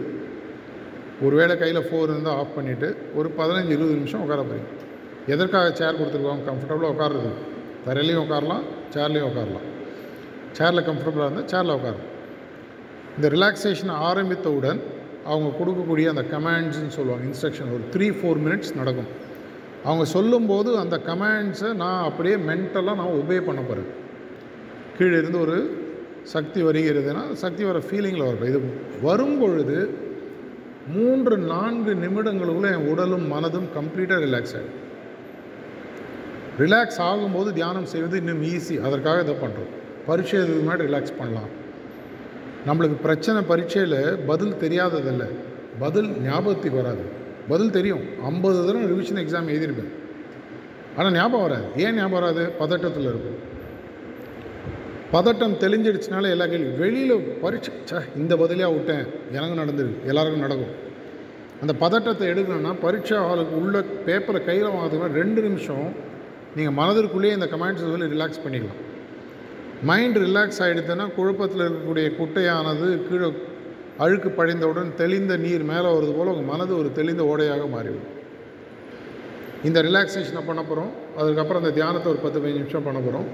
ஒருவேளை 1.24 1.58
கையில் 1.58 1.86
ஃபோன் 1.88 2.02
இருந்தால் 2.02 2.38
ஆஃப் 2.40 2.54
பண்ணிவிட்டு 2.56 2.96
ஒரு 3.14 3.28
பதினஞ்சு 3.38 3.72
இருபது 3.76 3.94
நிமிஷம் 3.98 4.20
உட்கார 4.20 4.42
போகிறீங்க 4.42 4.72
எதற்காக 5.34 5.70
சேர் 5.74 5.98
கொடுத்துருக்கோம்? 6.00 6.42
கம்ஃபர்டபுளாக 6.48 6.92
உட்காருறது. 6.94 7.30
தரையிலையும் 7.86 8.24
உட்காரலாம் 8.24 8.64
சேர்லேயும் 8.94 9.28
உட்காரலாம். 9.30 9.66
சேரில் 10.58 10.86
கம்ஃபர்டபுளாக 10.88 11.26
இருந்தால் 11.28 11.50
சேரில் 11.52 11.76
உட்காரு 11.78 12.00
இந்த 13.16 13.28
ரிலாக்ஸேஷன் 13.28 13.92
ஆரம்பித்தவுடன் 14.08 14.80
அவங்க 15.24 15.48
கொடுக்கக்கூடிய 15.60 16.06
அந்த 16.12 16.24
கமாண்ட்ஸ்னு 16.34 16.96
சொல்லுவாங்க 16.98 17.24
இன்ஸ்ட்ரக்ஷன் 17.28 17.72
ஒரு 17.76 17.84
த்ரீ 17.94 18.08
ஃபோர் 18.18 18.40
மினிட்ஸ் 18.46 18.76
நடக்கும். 18.76 19.10
அவங்க 19.84 20.04
சொல்லும்போது 20.04 20.78
அந்த 20.78 20.96
கமாண்ட்ஸை 21.06 21.74
நான் 21.74 22.02
அப்படியே 22.02 22.34
மென்டலாக 22.34 22.98
நான் 23.00 23.16
ஒபே 23.20 23.40
பண்ண 23.40 23.60
போகிறேன் 23.60 23.90
கீழே 24.98 25.18
இருந்து 25.18 25.40
ஒரு 25.40 25.56
சக்தி 26.22 26.62
வருகிறதுனா 26.62 27.32
சக்தி 27.32 27.64
வர 27.64 27.78
ஃபீலிங்கில் 27.78 28.28
வரும். 28.28 28.48
இது 28.50 28.60
வரும் 29.02 29.38
பொழுது 29.38 30.04
மூன்று 30.94 31.38
நான்கு 31.38 31.94
நிமிடங்களுக்குள்ள 31.94 32.72
என் 32.72 32.88
உடலும் 32.88 33.32
மனதும் 33.32 33.68
கம்ப்ளீட்டாக 33.76 34.24
ரிலாக்ஸ் 34.26 34.56
ஆகிடும் 34.58 34.84
ரிலாக்ஸ் 36.58 36.98
ஆகும்போது 36.98 37.52
தியானம் 37.52 37.84
செய்வது 37.84 38.16
இன்னும் 38.16 38.42
ஈஸி 38.42 38.80
அதற்காக 38.80 39.20
இதை 39.20 39.34
பண்ணுறோம் 39.34 39.72
பரீட்சை 40.06 40.44
இதுக்கு 40.44 40.60
முன்னாடி 40.66 40.86
ரிலாக்ஸ் 40.86 41.18
பண்ணலாம். 41.18 41.48
நம்மளுக்கு 42.66 42.94
பிரச்சனை 43.02 43.42
பரீட்சையில் 43.42 44.18
பதில் 44.18 44.54
தெரியாததில்ல. 44.54 45.28
பதில் 45.78 46.08
ஞாபகத்துக்கு 46.20 46.82
வராது. 46.82 47.04
பதில் 47.48 47.70
தெரியும். 47.70 48.00
ஐம்பது 48.24 48.66
தடவை 48.66 48.86
ரிவிஷன் 48.86 49.20
எக்ஸாம் 49.22 49.50
எழுதியிருப்பேன். 49.50 49.92
ஆனால் 50.96 51.12
ஞாபகம் 51.12 51.40
வராது. 51.40 51.64
ஏன் 51.76 51.94
ஞாபகம் 51.94 52.10
வராது? 52.10 52.52
பதட்டத்தில் 52.60 53.08
இருக்கும். 53.12 53.54
பதட்டம் 55.14 55.54
தெளிஞ்சிடுச்சுனால 55.62 56.30
எல்லா 56.34 56.46
கேள்வி 56.52 56.70
வெளியில் 56.82 57.16
பரீட்சை 57.42 57.72
சே 57.90 57.98
இந்த 58.20 58.32
பதிலாக 58.40 58.70
விட்டேன். 58.76 59.04
எனக்கு 59.36 59.58
நடந்துருக்கு 59.60 60.08
எல்லாருக்கும் 60.10 60.44
நடக்கும். 60.46 60.74
அந்த 61.62 61.72
பதட்டத்தை 61.82 62.24
எடுக்கணும்னா 62.32 62.72
பரீட்சா 62.84 63.18
ஹாலுக்கு 63.26 63.54
உள்ள 63.62 63.76
பேப்பரை 64.06 64.40
கையில் 64.48 64.72
வாங்கிறதுக்கு 64.74 65.18
ரெண்டு 65.20 65.40
நிமிஷம் 65.46 65.86
நீங்கள் 66.56 66.76
மனதிற்குள்ளேயே 66.80 67.36
இந்த 67.38 67.48
கமெண்ட்ஸ் 67.54 67.84
சொல்லி 67.92 68.10
ரிலாக்ஸ் 68.16 68.42
பண்ணிக்கலாம். 68.44 68.82
மைண்ட் 69.90 70.18
ரிலாக்ஸ் 70.26 70.60
ஆகிடுதுன்னா 70.64 71.06
குழப்பத்தில் 71.18 71.64
இருக்கக்கூடிய 71.66 72.06
குட்டையானது 72.18 72.86
கீழே 73.08 73.28
அழுக்கு 74.04 74.30
பழிந்தவுடன் 74.38 74.90
தெளிந்த 75.00 75.34
நீர் 75.46 75.64
மேலே 75.72 75.88
வருது 75.96 76.14
போல் 76.16 76.32
உங்கள் 76.34 76.50
மனது 76.52 76.72
ஒரு 76.80 76.88
தெளிந்த 76.98 77.22
ஓடையாக 77.32 77.66
மாறிவிடும். 77.74 78.12
இந்த 79.68 79.78
ரிலாக்ஸேஷனை 79.88 80.42
பண்ண 80.46 80.62
போகிறோம் 80.62 80.90
அதுக்கப்புறம் 81.20 81.62
அந்த 81.62 81.74
தியானத்தை 81.78 82.08
ஒரு 82.12 82.20
பத்து 82.24 82.40
பதினஞ்சு 82.40 82.62
நிமிஷம் 82.62 82.88
பண்ண 82.88 82.98
போகிறோம் 83.00 83.28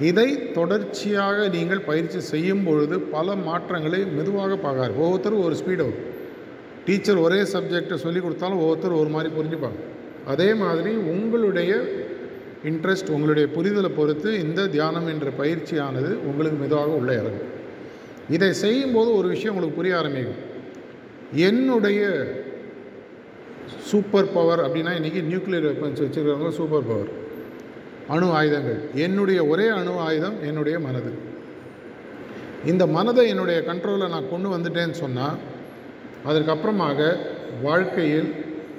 இதை 0.00 0.52
தொடர்ச்சியாக 0.52 1.48
நீங்கள் 1.48 1.80
பயிற்சி 1.80 2.20
செய்யும் 2.20 2.64
பொழுது 2.64 3.00
பல 3.00 3.34
மாற்றங்களை 3.34 4.04
மெதுவாக 4.04 4.54
பார்க்காரு 4.54 4.92
ஒவ்வொருத்தரும் 4.96 5.44
ஒரு 5.44 5.54
ஸ்பீடு 5.54 5.76
வரும் 5.76 6.12
டீச்சர் 6.86 7.16
ஒரே 7.16 7.42
சப்ஜெக்டை 7.42 7.94
சொல்லி 7.94 8.20
கொடுத்தாலும் 8.20 8.58
ஒவ்வொருத்தரும் 8.58 8.98
ஒரு 8.98 9.08
மாதிரி 9.08 9.34
புரிஞ்சுப்பாங்க. 9.34 9.78
அதே 10.26 10.54
மாதிரி 10.54 10.90
உங்களுடைய 10.96 11.72
இன்ட்ரெஸ்ட் 12.64 13.10
உங்களுடைய 13.10 13.48
புரிதலை 13.56 13.90
பொறுத்து 13.96 14.40
இந்த 14.40 14.66
தியானம் 14.66 15.06
என்ற 15.06 15.30
பயிற்சியானது 15.38 16.10
உங்களுக்கு 16.24 16.58
மெதுவாக 16.58 16.86
உள்ளே 16.86 17.12
இறங்கும். 17.12 17.50
இதை 18.30 18.52
செய்யும்போது 18.52 19.16
ஒரு 19.16 19.28
விஷயம் 19.28 19.52
உங்களுக்கு 19.54 19.78
புரிய 19.80 19.96
ஆரம்பிக்கும். 19.98 20.42
என்னுடைய 21.34 22.02
சூப்பர் 23.90 24.32
பவர் 24.32 24.60
அப்படின்னா 24.60 24.92
இன்றைக்கி 24.98 25.20
நியூக்ளியர் 25.30 25.68
வெப்பன்ஸ் 25.70 26.02
வச்சுருக்கிறவங்க 26.04 26.50
சூப்பர் 26.50 26.88
பவர் 26.90 27.10
அணு 28.08 28.26
ஆயுதங்கள். 28.32 28.80
என்னுடைய 28.94 29.46
ஒரே 29.46 29.68
அணு 29.68 29.98
ஆயுதம் 29.98 30.42
என்னுடைய 30.42 30.80
மனது. 30.80 31.12
இந்த 32.64 32.86
மனதை 32.86 33.28
என்னுடைய 33.28 33.60
கண்ட்ரோலில் 33.60 34.08
நான் 34.08 34.30
கொண்டு 34.30 34.48
வந்துட்டேன்னு 34.48 34.90
சொன்னால் 34.90 35.38
அதற்கப்புறமாக 36.26 37.18
வாழ்க்கையில் 37.62 38.34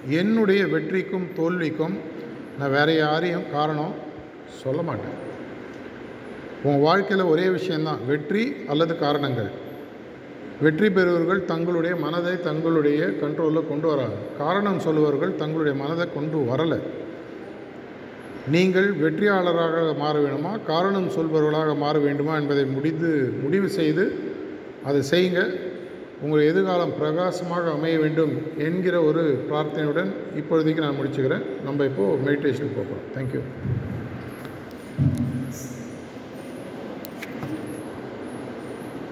என்னுடைய 0.09 0.65
வெற்றிக்கும் 0.65 1.27
தோல்விக்கும் 1.37 1.95
நான் 2.59 2.71
வேறு 2.71 2.97
யாரையும் 2.97 3.51
காரணம் 3.51 3.93
சொல்ல 4.63 4.81
மாட்டேன். 4.81 5.15
உன் 6.63 6.79
வாழ்க்கையில் 6.79 7.25
ஒரே 7.25 7.49
விஷயந்தான் 7.49 8.05
வெற்றி 8.05 8.55
அல்லது 8.67 8.97
காரணங்கள். 8.97 9.49
வெற்றி 10.61 10.89
பெறுவர்கள் 10.89 11.45
தங்களுடைய 11.45 11.95
மனதை 11.95 12.41
தங்களுடைய 12.41 13.05
கண்ட்ரோலில் 13.21 13.67
கொண்டு 13.67 13.87
வராங்க. 13.87 14.15
காரணம் 14.37 14.79
சொல்லுவவர்கள் 14.79 15.35
தங்களுடைய 15.35 15.83
மனதை 15.83 16.07
கொண்டு 16.13 16.37
வரலை. 16.37 16.79
நீங்கள் 18.53 18.87
வெற்றியாளராக 18.93 19.97
மாற 19.97 20.19
வேண்டுமா? 20.19 20.57
காரணம் 20.57 21.07
சொல்பவர்களாக 21.09 21.77
மாற 21.77 21.99
வேண்டுமா? 21.99 22.35
என்பதை 22.35 22.65
முடிந்து 22.65 23.33
முடிவு 23.43 23.69
செய்து 23.69 24.05
அதை 24.83 25.01
செய்யுங்க. 25.11 25.41
உங்கள் 26.21 26.47
எதிர்காலம் 26.47 26.97
பிரகாசமாக 26.97 27.71
அமைய 27.71 27.99
வேண்டும் 27.99 28.33
என்கிற 28.57 29.01
ஒரு 29.01 29.45
பிரார்த்தனையுடன் 29.49 30.11
இப்பொழுதைக்கு 30.35 30.85
நான் 30.85 30.99
முடிச்சுக்கிறேன். 30.99 31.45
நம்ம 31.63 31.85
இப்போது 31.85 32.21
மெடிடேஷனுக்கு 32.25 32.77
போகிறோம் 32.77 33.09
தேங்க்யூ 33.15 33.41